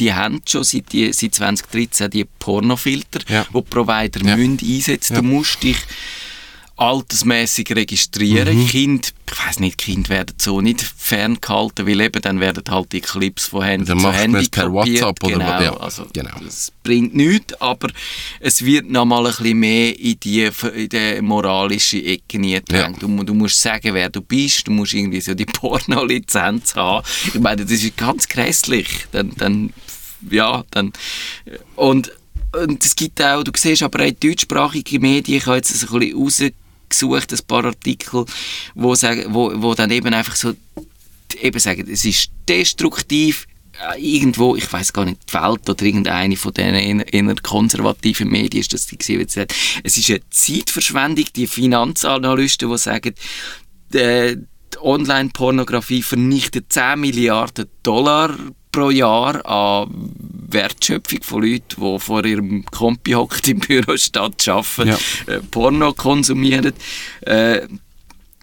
die 0.01 0.13
haben 0.13 0.43
schon 0.49 0.65
seit, 0.65 0.91
die, 0.93 1.13
seit 1.13 1.35
2013 1.35 2.11
die 2.11 2.25
Pornofilter, 2.25 3.21
Ja. 3.29 3.45
die 3.45 3.53
die 3.53 3.63
Provider 3.63 4.21
Ja. 4.27 4.37
müssen 4.37 4.59
einsetzen 4.61 5.15
Ja. 5.17 5.21
Du 5.23 5.29
musst 5.29 5.63
dich 5.63 5.77
altersmäßig 6.77 7.73
registrieren. 7.77 8.57
Mhm. 8.63 8.67
Kind, 8.69 9.13
ich 9.31 9.47
weiß 9.47 9.59
nicht, 9.61 9.77
Kind 9.77 10.09
werden 10.09 10.35
so 10.41 10.63
nicht 10.63 10.81
ferngehalten, 10.81 11.87
weil 11.87 12.01
eben 12.01 12.23
dann 12.23 12.41
werden 12.41 12.65
halt 12.71 12.93
die 12.93 13.03
Clips 13.03 13.49
von 13.49 13.63
Handy 13.63 13.85
Dann 13.85 14.01
zu 14.01 14.11
Handy 14.11 14.49
per 14.49 14.71
kopiert. 14.71 15.03
WhatsApp 15.03 15.23
oder 15.25 15.33
genau, 15.35 15.61
ja, 15.63 15.77
also 15.77 16.07
genau. 16.11 16.31
das 16.43 16.73
bringt 16.83 17.15
nichts, 17.15 17.53
aber 17.61 17.89
es 18.41 18.65
wird 18.65 18.89
nochmal 18.91 19.27
ein 19.27 19.33
bisschen 19.33 19.59
mehr 19.59 19.99
in 20.01 20.19
die, 20.21 20.51
in 20.75 20.89
die 20.89 21.21
moralische 21.21 22.03
Ecke 22.03 22.39
gedrängt. 22.39 23.03
Du, 23.03 23.09
mu- 23.09 23.25
du 23.25 23.35
musst 23.35 23.61
sagen, 23.61 23.93
wer 23.93 24.09
du 24.09 24.23
bist, 24.23 24.67
du 24.67 24.71
musst 24.71 24.95
irgendwie 24.95 25.21
so 25.21 25.35
die 25.35 25.45
Porno-Lizenz 26.01 26.75
haben. 26.77 27.07
Ich 27.27 27.41
meine, 27.41 27.63
das 27.63 27.73
ist 27.73 27.95
ganz 27.99 28.27
grässlich. 28.27 28.89
Dann, 29.13 29.33
dann, 29.37 29.75
ja, 30.29 30.65
dann, 30.71 30.93
und, 31.77 32.13
und 32.53 32.85
es 32.85 32.97
gibt 32.97 33.23
auch, 33.23 33.43
du 33.43 33.53
siehst 33.57 33.83
aber 33.83 34.01
auch 34.01 34.09
in 34.09 34.17
deutschsprachigen 34.21 35.01
Medien, 35.01 35.39
ich 35.39 35.47
habe 35.47 35.57
jetzt 35.57 35.71
ein 35.71 35.99
bisschen 35.99 36.19
rausgesucht, 36.19 37.33
ein 37.33 37.47
paar 37.47 37.65
Artikel, 37.65 38.25
wo, 38.75 38.95
sagen, 38.95 39.27
wo, 39.29 39.53
wo 39.57 39.75
dann 39.75 39.91
eben 39.91 40.13
einfach 40.13 40.37
so 40.37 40.55
eben 41.41 41.61
sagen, 41.61 41.89
es 41.91 42.05
ist 42.05 42.31
destruktiv, 42.49 43.47
äh, 43.81 44.01
irgendwo, 44.01 44.57
ich 44.57 44.71
weiß 44.71 44.93
gar 44.93 45.05
nicht, 45.05 45.21
die 45.29 45.35
Welt 45.35 45.69
oder 45.69 45.85
irgendeine 45.85 46.37
von 46.37 46.53
diesen 46.53 47.01
eher, 47.01 47.35
konservativen 47.43 48.29
Medien 48.29 48.61
ist 48.61 48.73
das 48.73 48.87
die 48.87 48.99
gesehen, 48.99 49.27
sagt, 49.29 49.55
es 49.83 49.97
ist 49.97 50.11
eine 50.11 50.21
Zeitverschwendung, 50.31 51.27
die 51.35 51.47
Finanzanalysten, 51.47 52.71
die 52.71 52.79
sagen, 52.79 53.15
die, 53.93 54.37
die 54.37 54.79
Online-Pornografie 54.81 56.03
vernichtet 56.03 56.73
10 56.73 57.01
Milliarden 57.01 57.67
Dollar 57.83 58.37
pro 58.73 58.91
Jahr 58.91 59.45
an 59.47 60.13
Wertschöpfung 60.49 61.23
von 61.23 61.43
Leuten, 61.43 61.77
die 61.81 61.99
vor 61.99 62.25
ihrem 62.25 62.65
Kompi 62.67 63.13
hockt 63.13 63.49
im 63.49 63.61
Büro 63.61 63.97
statt 63.97 64.47
arbeiten, 64.49 64.89
Ja. 64.89 64.99
äh, 65.35 65.41
Porno 65.51 65.93
konsumieren. 65.93 66.73
Äh, 67.23 67.67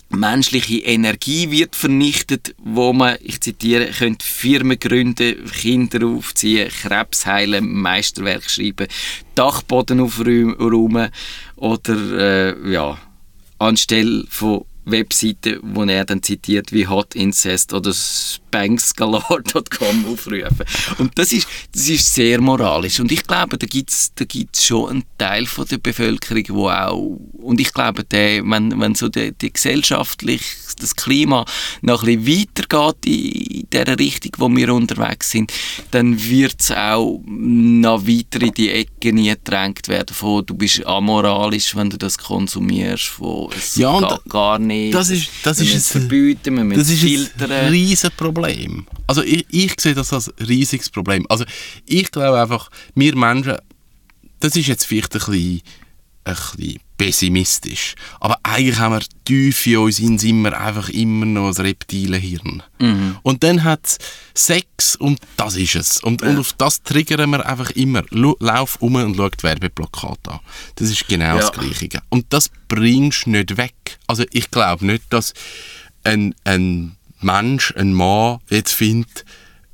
menschliche 0.10 0.78
Energie 0.80 1.52
wird 1.52 1.76
vernichtet, 1.76 2.56
wo 2.60 2.94
man, 2.94 3.18
ich 3.22 3.42
zitiere, 3.42 3.88
könnte 3.88 4.26
Firmen 4.26 4.80
gründen, 4.80 5.46
Kinder 5.52 6.08
aufziehen, 6.08 6.70
Krebs 6.70 7.26
heilen, 7.26 7.74
Meisterwerk 7.74 8.50
schreiben, 8.50 8.88
Dachboden 9.36 10.00
aufräumen 10.00 11.10
oder 11.58 11.96
äh, 12.56 12.72
ja, 12.72 12.98
anstelle 13.60 14.24
von 14.30 14.64
Webseiten, 14.86 15.60
wo 15.62 15.84
er 15.84 16.06
dann 16.06 16.24
zitiert 16.24 16.72
wie 16.72 16.88
Hot 16.88 17.14
Incest 17.14 17.74
oder 17.74 17.94
banksgalar.com 18.52 20.06
aufrufen. 20.12 20.66
Und 20.98 21.18
das 21.18 21.32
ist, 21.34 21.48
das 21.74 21.90
ist 21.90 22.14
sehr 22.14 22.42
moralisch. 22.42 23.00
Und 23.00 23.12
ich 23.12 23.24
glaube, 23.24 23.58
da 23.58 23.66
gibt 23.68 23.90
es 23.92 24.12
da 24.16 24.26
gibt's 24.26 24.66
schon 24.66 24.90
einen 24.90 25.04
Teil 25.18 25.46
von 25.46 25.66
der 25.68 25.78
Bevölkerung, 25.78 26.44
wo 26.50 26.70
auch, 26.70 27.20
und 27.34 27.60
ich 27.60 27.74
glaube, 27.74 28.04
der, 28.04 28.44
wenn, 28.50 28.80
wenn 28.80 28.96
so 28.96 29.10
die, 29.10 29.32
die 29.34 29.52
gesellschaftlich, 29.54 30.42
das 30.80 30.96
Klima 30.96 31.46
noch 31.82 32.04
ein 32.04 32.24
bisschen 32.24 32.48
weitergeht 32.58 33.06
in 33.06 33.68
dieser 33.72 33.98
Richtung, 34.00 34.32
wo 34.38 34.50
wir 34.56 34.74
unterwegs 34.74 35.32
sind, 35.32 35.52
dann 35.92 36.22
wird 36.24 36.56
es 36.60 36.72
auch 36.72 37.22
noch 37.26 38.06
weiter 38.08 38.42
in 38.42 38.52
die 38.54 38.70
Ecke 38.72 39.14
nie 39.14 39.30
gedrängt 39.30 39.88
werden 39.88 40.14
von, 40.14 40.46
du 40.46 40.54
bist 40.56 40.86
amoralisch, 40.86 41.76
wenn 41.76 41.90
du 41.90 41.98
das 41.98 42.18
konsumierst, 42.18 43.06
von, 43.06 43.50
es 43.56 43.76
Ja, 43.76 44.20
gar 44.30 44.60
nicht. 44.60 44.94
das 44.94 45.10
ist- 45.10 45.30
das 45.44 45.60
ist 45.60 45.74
ein- 45.74 46.02
verbieten, 46.02 46.56
wir 46.58 46.64
müssen 46.64 46.80
Das 46.80 46.90
ist 46.90 47.00
filtern. 47.02 47.52
ein 47.52 47.70
riesiges 47.70 48.04
Problem. 48.54 48.88
Also 49.08 49.24
ich, 49.24 49.46
ich 49.50 49.74
sehe 49.80 49.94
das 49.96 50.14
als 50.14 50.32
riesiges 50.48 50.90
Problem. 50.90 51.26
Also 51.30 51.46
ich 51.86 52.12
glaube 52.12 52.40
einfach, 52.40 52.70
wir 52.96 53.16
Menschen, 53.16 53.58
das 54.40 54.56
ist 54.56 54.68
jetzt 54.68 54.86
vielleicht 54.86 55.14
ein 55.16 55.20
bisschen, 55.20 55.62
ein 56.26 56.36
bisschen 56.56 56.80
pessimistisch, 56.98 57.94
aber 58.20 58.40
eigentlich 58.42 58.80
haben 58.80 58.96
wir 58.96 59.04
tief 59.24 59.68
in 59.68 59.78
uns 59.78 60.00
in 60.00 60.18
immer 60.18 60.60
einfach 60.60 60.90
immer 60.90 61.26
noch 61.26 61.48
ein 61.50 61.54
Reptilenhirn. 61.66 62.64
Und 63.22 63.44
dann 63.44 63.64
hat 63.64 63.86
es 63.86 63.98
Sex 64.34 64.96
und 64.96 65.20
das 65.38 65.56
ist 65.56 65.76
es. 65.76 66.04
Und, 66.04 66.24
und 66.24 66.40
auf 66.40 66.54
das 66.54 66.82
triggern 66.82 67.30
wir 67.30 67.46
einfach 67.46 67.70
immer. 67.72 68.04
Lauf 68.12 68.78
um 68.82 68.96
und 68.96 69.16
schau 69.16 69.30
die 69.30 69.44
Werbeplakate 69.44 70.32
an. 70.32 70.40
Das 70.76 70.90
ist 70.90 71.08
genau 71.08 71.38
das 71.38 71.52
Ja. 71.56 71.62
Gleiche. 71.62 72.02
Und 72.10 72.26
das 72.34 72.50
bringst 72.68 73.28
du 73.28 73.32
nicht 73.32 73.58
weg. 73.58 74.00
Also 74.08 74.24
ich 74.32 74.50
glaube 74.50 74.86
nicht, 74.86 75.04
dass 75.12 75.34
ein, 76.04 76.34
ein 76.46 76.97
Mensch, 77.20 77.74
ein 77.76 77.94
Mann 77.94 78.40
jetzt 78.50 78.74
findet, 78.74 79.26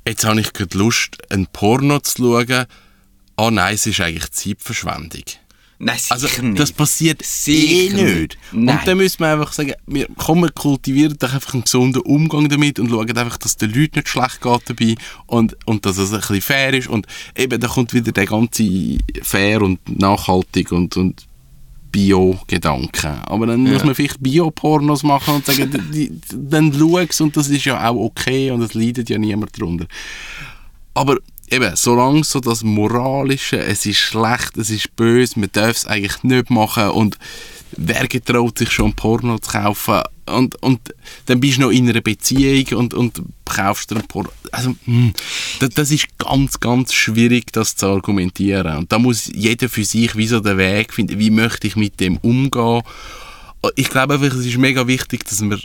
jetzt 0.06 0.24
habe 0.24 0.40
ich 0.40 0.52
gerade 0.52 0.76
Lust, 0.78 1.18
ein 1.30 1.46
Porno 1.52 2.00
zu 2.00 2.16
schauen. 2.46 2.66
Ah 3.36 3.50
nein, 3.50 3.74
es 3.74 3.86
ist 3.86 4.00
eigentlich 4.00 4.30
Zeitverschwendung. 4.30 5.24
Nein, 5.80 5.98
Also 6.08 6.28
nicht. 6.40 6.58
das 6.60 6.70
passiert 6.72 7.20
eh 7.20 7.24
Sicher 7.26 7.96
nicht. 7.96 8.14
nicht. 8.16 8.38
Nein. 8.52 8.78
Und 8.78 8.86
dann 8.86 8.96
müssen 8.96 9.18
wir 9.20 9.32
einfach 9.32 9.52
sagen, 9.52 9.72
wir 9.86 10.06
kommen, 10.16 10.54
kultivieren 10.54 11.16
doch 11.18 11.34
einfach 11.34 11.52
einen 11.52 11.64
gesunden 11.64 12.00
Umgang 12.02 12.48
damit 12.48 12.78
und 12.78 12.90
schauen 12.90 13.18
einfach, 13.18 13.38
dass 13.38 13.56
den 13.56 13.70
Leuten 13.74 13.98
nicht 13.98 14.08
schlecht 14.08 14.40
geht 14.40 14.62
dabei 14.66 14.94
und, 15.26 15.56
und 15.66 15.84
dass 15.84 15.98
es 15.98 16.12
ein 16.12 16.20
bisschen 16.20 16.40
fair 16.42 16.72
ist. 16.74 16.88
Und 16.88 17.06
eben, 17.36 17.60
da 17.60 17.66
kommt 17.66 17.92
wieder 17.92 18.12
der 18.12 18.26
ganze 18.26 18.98
fair 19.22 19.62
und 19.62 19.80
nachhaltig 19.98 20.70
und, 20.70 20.96
und 20.96 21.26
Bio-Gedanke. 21.94 23.22
Aber 23.26 23.46
dann 23.46 23.62
muss 23.62 23.84
man 23.84 23.94
vielleicht 23.94 24.20
Bio-Pornos 24.20 25.04
machen 25.04 25.36
und 25.36 25.46
sagen, 25.46 25.70
dann 26.34 26.72
schau 26.76 27.24
und 27.24 27.36
das 27.36 27.48
ist 27.48 27.64
ja 27.64 27.88
auch 27.88 27.94
okay 27.94 28.50
und 28.50 28.62
es 28.62 28.74
leidet 28.74 29.08
ja 29.08 29.16
niemand 29.16 29.56
darunter. 29.56 29.86
Aber 30.92 31.18
eben, 31.50 31.76
solange 31.76 32.24
so 32.24 32.40
das 32.40 32.64
Moralische, 32.64 33.58
es 33.58 33.86
ist 33.86 33.98
schlecht, 33.98 34.56
es 34.56 34.70
ist 34.70 34.96
böse, 34.96 35.38
man 35.38 35.50
darf 35.52 35.76
es 35.76 35.86
eigentlich 35.86 36.24
nicht 36.24 36.50
machen 36.50 36.88
und 36.88 37.16
wer 37.76 38.08
getraut 38.08 38.58
sich 38.58 38.72
schon 38.72 38.94
Porno 38.94 39.38
zu 39.38 39.52
kaufen 39.52 40.02
und, 40.26 40.60
und 40.62 40.80
dann 41.26 41.38
bist 41.38 41.58
du 41.58 41.62
noch 41.62 41.70
in 41.70 41.88
einer 41.88 42.00
Beziehung 42.00 42.76
und, 42.76 42.94
und 42.94 43.22
kaufst 43.54 43.90
dir 43.90 43.96
Porno. 44.06 44.30
Also, 44.52 44.74
hm, 44.84 45.12
das, 45.60 45.70
das 45.70 45.90
ist 45.90 46.18
ganz, 46.18 46.60
ganz 46.60 46.92
schwierig, 46.92 47.52
das 47.52 47.76
zu 47.76 47.86
argumentieren. 47.86 48.76
Und 48.78 48.92
da 48.92 48.98
muss 48.98 49.30
jeder 49.32 49.68
für 49.68 49.84
sich 49.84 50.16
wie 50.16 50.26
so 50.26 50.40
den 50.40 50.58
Weg 50.58 50.92
finden, 50.92 51.18
wie 51.18 51.30
möchte 51.30 51.66
ich 51.66 51.76
mit 51.76 52.00
dem 52.00 52.18
umgehen. 52.18 52.82
Ich 53.76 53.88
glaube 53.88 54.14
einfach, 54.14 54.36
es 54.36 54.46
ist 54.46 54.58
mega 54.58 54.86
wichtig, 54.86 55.24
dass 55.24 55.40
man 55.40 55.60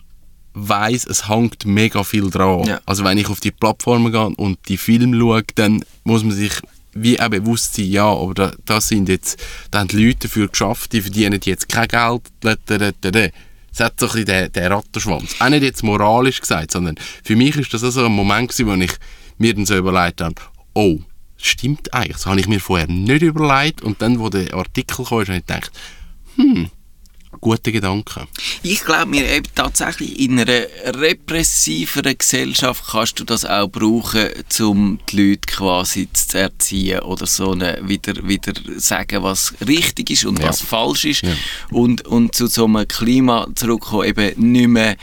weiß, 0.54 1.06
es 1.06 1.28
hängt 1.28 1.66
mega 1.66 2.04
viel 2.04 2.30
dran. 2.30 2.64
Ja. 2.66 2.82
Also 2.86 3.04
wenn 3.04 3.18
ich 3.18 3.30
auf 3.30 3.40
die 3.40 3.52
Plattformen 3.52 4.12
gehe 4.12 4.30
und 4.30 4.58
die 4.68 4.78
Filme 4.78 5.18
schaue, 5.18 5.44
dann 5.56 5.84
muss 6.04 6.24
man 6.24 6.34
sich 6.34 6.54
wie 6.94 7.20
auch 7.20 7.30
bewusst 7.30 7.76
sein, 7.76 7.86
ja, 7.86 8.06
aber 8.06 8.34
da, 8.34 8.52
das 8.66 8.88
sind 8.88 9.10
jetzt, 9.10 9.40
da 9.70 9.80
haben 9.80 9.90
die 9.90 10.04
Leute 10.04 10.28
dafür 10.28 10.48
geschafft, 10.48 10.92
die 10.94 11.02
verdienen 11.02 11.40
jetzt 11.44 11.70
kein 11.70 11.88
Geld. 11.88 12.24
Das 13.72 13.86
hat 13.86 14.00
so 14.00 14.08
ein 14.08 14.12
bisschen 14.12 14.26
den, 14.26 14.52
den 14.52 14.72
Rattenschwanz. 14.72 15.36
Auch 15.40 15.50
nicht 15.50 15.64
jetzt 15.64 15.84
moralisch 15.84 16.42
gesagt, 16.42 16.72
sondern 16.72 16.96
für 17.24 17.36
mich 17.36 17.56
ist 17.56 17.74
das 17.74 17.82
so 17.82 18.06
ein 18.06 18.12
Moment 18.12 18.58
wo 18.60 18.74
ich 18.74 18.92
mir 19.38 19.54
dann 19.54 19.66
so 19.66 19.78
überlegt 19.78 20.22
habe, 20.22 20.36
oh, 20.74 21.00
stimmt 21.38 21.94
eigentlich, 21.94 22.18
das 22.18 22.26
habe 22.26 22.40
ich 22.40 22.48
mir 22.48 22.60
vorher 22.60 22.88
nicht 22.88 23.22
überlegt 23.22 23.82
und 23.82 24.02
dann, 24.02 24.20
wo 24.20 24.30
der 24.30 24.54
Artikel 24.54 25.06
kam, 25.06 25.20
habe 25.20 25.24
ich 25.24 25.46
gedacht, 25.46 25.72
hm, 26.36 26.70
guter 27.42 27.72
Gedanke. 27.72 28.28
Ich 28.64 28.84
glaube 28.84 29.08
mir 29.08 29.30
eben 29.30 29.48
tatsächlich 29.56 30.20
in 30.20 30.40
einer 30.40 30.66
repressiveren 30.86 32.18
Gesellschaft 32.18 32.84
kannst 32.92 33.20
du 33.20 33.24
das 33.24 33.46
auch 33.46 33.68
brauchen, 33.70 34.28
um 34.62 35.00
die 35.10 35.30
Leute 35.30 35.42
quasi 35.48 36.08
zu 36.14 36.38
erziehen 36.38 37.00
oder 37.02 37.26
so 37.26 37.52
eine, 37.52 37.80
wieder, 37.84 38.28
wieder 38.28 38.54
sagen, 38.78 39.24
was 39.24 39.54
richtig 39.68 40.10
ist 40.12 40.26
und 40.26 40.40
Ja. 40.40 40.50
was 40.50 40.62
falsch 40.62 41.06
ist 41.06 41.22
Ja. 41.24 41.34
und, 41.72 42.06
und 42.08 42.36
zu 42.36 42.48
so 42.48 42.66
einem 42.66 42.88
Klima 42.88 43.48
zurückkommen, 43.56 44.08
eben 44.08 44.52
nicht 44.52 44.68
mehr 44.68 44.96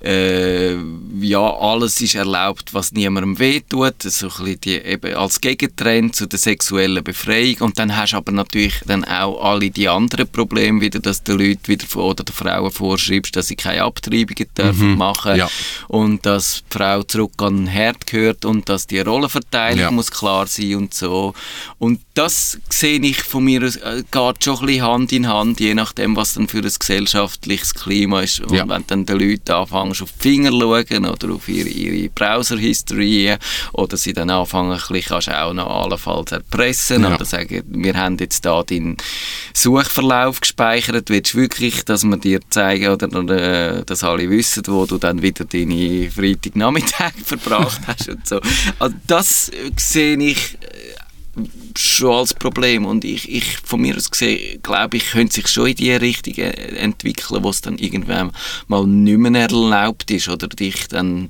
äh, 0.00 0.76
ja, 1.20 1.40
alles 1.58 2.00
ist 2.00 2.14
erlaubt, 2.14 2.72
was 2.74 2.92
niemandem 2.92 3.38
wehtut, 3.38 4.02
so 4.02 4.26
ein 4.26 4.32
bisschen 4.44 4.60
die, 4.60 4.74
eben 4.76 5.14
als 5.14 5.40
Gegentrend 5.40 6.14
zu 6.14 6.26
der 6.26 6.38
sexuellen 6.38 7.02
Befreiung 7.02 7.56
und 7.60 7.78
dann 7.78 7.96
hast 7.96 8.12
du 8.12 8.16
aber 8.18 8.30
natürlich 8.32 8.80
dann 8.86 9.04
auch 9.04 9.42
alle 9.42 9.70
die 9.70 9.88
anderen 9.88 10.28
Probleme 10.28 10.80
wieder, 10.80 11.00
dass 11.00 11.22
du 11.24 11.32
Leuten 11.32 11.66
wieder 11.66 11.84
oder 11.96 12.22
den 12.22 12.32
Frauen 12.34 12.70
vorschreibst, 12.70 13.34
dass 13.34 13.48
sie 13.48 13.56
keine 13.56 13.82
Abtreibungen 13.82 14.46
dürfen 14.56 14.96
machen 14.96 15.36
Ja. 15.36 15.48
und 15.88 16.24
dass 16.24 16.62
die 16.72 16.78
Frau 16.78 17.02
zurück 17.02 17.32
an 17.38 17.56
den 17.56 17.66
Herd 17.66 18.06
gehört 18.06 18.44
und 18.44 18.68
dass 18.68 18.86
die 18.86 19.00
Rollenverteilung 19.00 19.80
Ja. 19.80 19.90
muss 19.90 20.10
klar 20.10 20.46
sein 20.46 20.76
und 20.76 20.94
so 20.94 21.34
und 21.78 22.00
das 22.14 22.58
sehe 22.68 23.00
ich 23.00 23.22
von 23.22 23.44
mir 23.44 23.62
aus, 23.64 23.76
äh, 23.76 24.02
geht 24.10 24.44
schon 24.44 24.58
ein 24.60 24.66
bisschen 24.66 24.82
Hand 24.86 25.12
in 25.12 25.28
Hand, 25.28 25.60
je 25.60 25.74
nachdem, 25.74 26.16
was 26.16 26.34
dann 26.34 26.48
für 26.48 26.58
ein 26.58 26.72
gesellschaftliches 26.78 27.74
Klima 27.74 28.22
ist 28.22 28.40
und 28.40 28.54
Ja. 28.54 28.68
wenn 28.68 28.84
dann 28.86 29.06
die 29.06 29.12
Leute 29.12 29.54
anfangen, 29.56 29.87
auf 29.90 30.12
die 30.12 30.18
Finger 30.20 30.50
schauen 30.50 31.06
oder 31.06 31.34
auf 31.34 31.48
ihre, 31.48 31.68
ihre 31.68 32.08
Browser-History 32.10 33.36
oder 33.72 33.96
sie 33.96 34.12
dann 34.12 34.30
anfangen, 34.30 34.72
ein 34.72 34.80
bisschen, 34.88 35.34
auch 35.34 35.52
noch 35.52 35.66
allenfalls 35.68 36.32
erpressen 36.32 37.02
Ja. 37.02 37.14
oder 37.14 37.24
sagen, 37.24 37.62
wir 37.68 37.94
haben 37.94 38.16
jetzt 38.18 38.44
da 38.44 38.62
deinen 38.62 38.96
Suchverlauf 39.54 40.40
gespeichert, 40.40 41.10
willst 41.10 41.34
du 41.34 41.38
wirklich, 41.38 41.84
dass 41.84 42.04
wir 42.04 42.16
dir 42.16 42.40
zeigen 42.50 42.88
oder, 42.88 43.08
oder 43.18 43.78
äh, 43.78 43.84
dass 43.84 44.04
alle 44.04 44.28
wissen, 44.30 44.62
wo 44.66 44.86
du 44.86 44.98
dann 44.98 45.22
wieder 45.22 45.44
deine 45.44 46.10
Freitagnachmittag 46.10 47.12
verbracht 47.24 47.80
hast 47.86 48.08
und 48.08 48.26
so. 48.26 48.40
Also 48.78 48.94
das 49.06 49.50
sehe 49.76 50.18
ich 50.18 50.57
schon 51.78 52.16
als 52.16 52.34
Problem. 52.34 52.84
Und 52.84 53.04
ich, 53.04 53.30
ich 53.30 53.58
von 53.58 53.80
mir 53.80 53.96
aus 53.96 54.10
gesehen 54.10 54.60
glaube 54.62 54.96
ich 54.96 55.10
könnte 55.10 55.34
sich 55.34 55.48
schon 55.48 55.68
in 55.68 55.76
die 55.76 55.92
Richtung 55.92 56.34
äh, 56.34 56.50
entwickeln 56.76 57.42
wo 57.42 57.50
es 57.50 57.60
dann 57.60 57.78
irgendwann 57.78 58.32
mal 58.66 58.86
nicht 58.86 59.18
mehr 59.18 59.42
erlaubt 59.42 60.10
ist 60.10 60.28
oder 60.28 60.48
dich 60.48 60.88
dann 60.88 61.28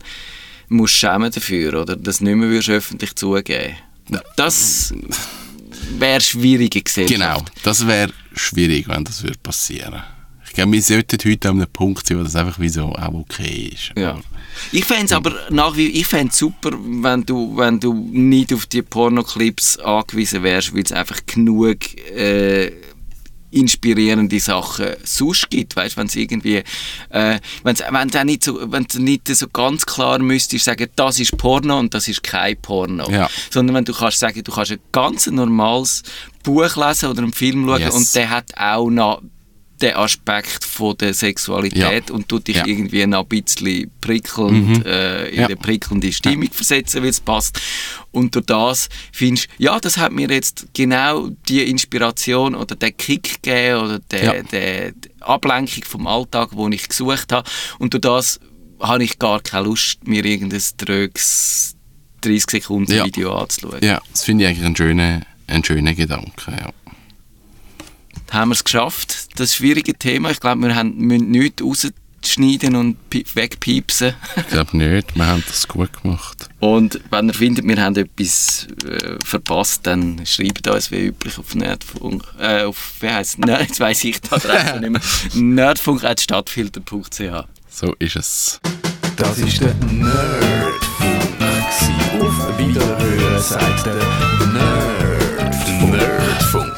musst 0.68 0.94
schämen 0.94 1.30
dafür 1.30 1.82
oder 1.82 1.96
das 1.96 2.20
nicht 2.20 2.36
mehr 2.36 2.48
würdest 2.48 2.70
öffentlich 2.70 3.14
zugeben. 3.14 3.76
Das 4.36 4.94
wäre 5.98 6.20
schwierige 6.20 6.82
Gesellschaft. 6.82 7.20
Genau, 7.20 7.44
das 7.62 7.86
wäre 7.86 8.12
schwierig, 8.34 8.88
wenn 8.88 9.04
das 9.04 9.22
würde 9.22 9.38
passieren. 9.42 9.94
Ich 9.94 10.17
glaube, 10.58 10.72
wir 10.72 10.82
sollten 10.82 11.18
heute 11.24 11.48
an 11.48 11.56
einem 11.60 11.70
Punkt 11.72 12.06
sein, 12.06 12.18
wo 12.18 12.22
das 12.22 12.36
einfach 12.36 12.58
wie 12.58 12.68
so 12.68 12.84
auch 12.92 13.14
okay 13.14 13.72
ist. 13.74 13.92
Ja. 13.96 14.18
Ich 14.72 14.84
fände 14.84 15.06
es 15.06 15.12
aber 15.12 15.32
nach 15.50 15.76
wie 15.76 15.86
ich 15.88 16.06
fände 16.06 16.34
super, 16.34 16.70
wenn 16.72 17.24
du, 17.24 17.56
wenn 17.56 17.78
du 17.80 17.94
nicht 17.94 18.52
auf 18.52 18.66
die 18.66 18.82
Pornoclips 18.82 19.78
angewiesen 19.78 20.42
wärst, 20.42 20.74
weil 20.74 20.82
es 20.82 20.92
einfach 20.92 21.20
genug 21.26 21.78
äh, 22.14 22.72
inspirierende 23.50 24.40
Sachen 24.40 24.88
sonst 25.04 25.48
gibt, 25.48 25.74
weißt, 25.76 25.96
wenn 25.96 26.06
es 26.06 26.16
irgendwie, 26.16 26.62
äh, 27.10 27.38
wenn's, 27.62 27.82
wenn's 27.90 28.16
auch 28.16 28.24
nicht 28.24 28.44
so, 28.44 28.60
wenn 28.70 28.86
nicht 28.98 29.28
so 29.28 29.48
ganz 29.48 29.86
klar 29.86 30.18
müsstest 30.18 30.64
sagen, 30.66 30.88
das 30.96 31.18
ist 31.18 31.36
Porno 31.38 31.78
und 31.78 31.94
das 31.94 32.08
ist 32.08 32.22
kein 32.22 32.60
Porno, 32.60 33.10
Ja. 33.10 33.30
sondern 33.50 33.76
wenn 33.76 33.84
du 33.86 33.94
kannst 33.94 34.18
sagen, 34.18 34.42
du 34.44 34.52
kannst 34.52 34.72
ein 34.72 34.80
ganz 34.92 35.26
normales 35.28 36.02
Buch 36.42 36.76
lesen 36.76 37.08
oder 37.08 37.22
einen 37.22 37.32
Film 37.32 37.64
schauen 37.66 37.80
Yes. 37.80 37.94
und 37.94 38.14
der 38.14 38.28
hat 38.30 38.52
auch 38.58 38.90
noch 38.90 39.22
den 39.80 39.94
Aspekt 39.94 40.64
von 40.64 40.96
der 40.96 41.14
Sexualität 41.14 42.08
Ja. 42.08 42.14
und 42.14 42.28
tut 42.28 42.48
dich 42.48 42.56
Ja. 42.56 42.66
irgendwie 42.66 43.06
noch 43.06 43.26
ein 43.30 43.42
bisschen 43.42 43.90
prickelnd, 44.00 44.84
äh, 44.86 45.28
in 45.28 45.40
Ja. 45.40 45.46
eine 45.46 45.56
prickelnde 45.56 46.12
Stimmung 46.12 46.50
versetzen, 46.50 47.02
weil 47.02 47.10
es 47.10 47.20
passt. 47.20 47.60
Und 48.10 48.34
durch 48.34 48.46
das 48.46 48.88
findest 49.12 49.48
du, 49.58 49.62
ja, 49.64 49.78
das 49.78 49.96
hat 49.98 50.12
mir 50.12 50.28
jetzt 50.30 50.66
genau 50.74 51.28
die 51.48 51.62
Inspiration 51.70 52.54
oder 52.54 52.74
den 52.74 52.96
Kick 52.96 53.42
gegeben 53.42 53.80
oder 53.84 53.98
die, 53.98 54.16
Ja. 54.16 54.42
die, 54.42 54.92
Ablenkung 55.20 55.84
vom 55.84 56.06
Alltag, 56.06 56.50
den 56.56 56.72
ich 56.72 56.88
gesucht 56.88 57.32
habe. 57.32 57.48
Und 57.78 57.92
durch 57.94 58.00
das 58.02 58.40
habe 58.80 59.04
ich 59.04 59.18
gar 59.18 59.40
keine 59.40 59.64
Lust, 59.64 60.06
mir 60.06 60.24
irgendein 60.24 60.62
tröges 60.76 61.74
30 62.20 62.50
Sekunden. 62.62 63.04
Video 63.04 63.36
anzuschauen. 63.36 63.78
Ja, 63.82 64.00
das 64.12 64.24
finde 64.24 64.44
ich 64.44 64.50
eigentlich 64.50 64.66
ein 64.66 64.76
schöner, 64.76 65.22
ein 65.46 65.62
schöner 65.64 65.94
Gedanke. 65.94 66.50
Ja. 66.50 66.70
Haben 68.30 68.48
wir 68.50 68.54
es 68.54 68.64
geschafft. 68.64 69.28
Das 69.38 69.54
schwierige 69.54 69.94
Thema. 69.94 70.30
Ich 70.30 70.40
glaube, 70.40 70.60
wir 70.66 70.74
haben, 70.74 70.96
müssen 70.96 71.30
nichts 71.30 71.62
schneiden 72.26 72.74
und 72.76 72.96
pi- 73.10 73.24
wegpiepsen. 73.34 74.14
Ich 74.36 74.48
glaube 74.48 74.76
nicht, 74.76 75.14
wir 75.16 75.26
haben 75.26 75.44
das 75.46 75.68
gut 75.68 75.90
gemacht. 76.02 76.48
Und 76.58 77.00
wenn 77.10 77.28
ihr 77.28 77.34
findet, 77.34 77.64
wir 77.66 77.80
haben 77.80 77.94
etwas 77.96 78.66
äh, 78.84 79.14
verpasst, 79.24 79.86
dann 79.86 80.20
schreibt 80.26 80.66
uns 80.66 80.90
wie 80.90 81.06
üblich 81.06 81.38
auf 81.38 81.54
Nerdfunk, 81.54 82.24
äh, 82.40 82.64
auf, 82.64 82.94
wie 83.00 83.08
heisst 83.08 83.38
Nerd, 83.38 83.68
jetzt 83.68 83.78
weiss 83.80 84.02
ich 84.02 84.20
die 84.20 84.32
Adresse 84.32 84.80
nicht 84.80 84.90
mehr, 84.90 85.00
nerdfunk.stadtfilter.ch 85.34 87.44
So 87.70 87.94
ist 88.00 88.16
es. 88.16 88.60
Das 89.16 89.38
ist 89.38 89.60
der 89.60 89.74
Nerdfunk. 89.90 91.24
Auf 92.20 92.58
Wiederhören 92.58 93.40
sagt 93.42 93.86
der 93.86 93.94
Nerd. 93.94 95.56
Nerdfunk. 95.90 96.77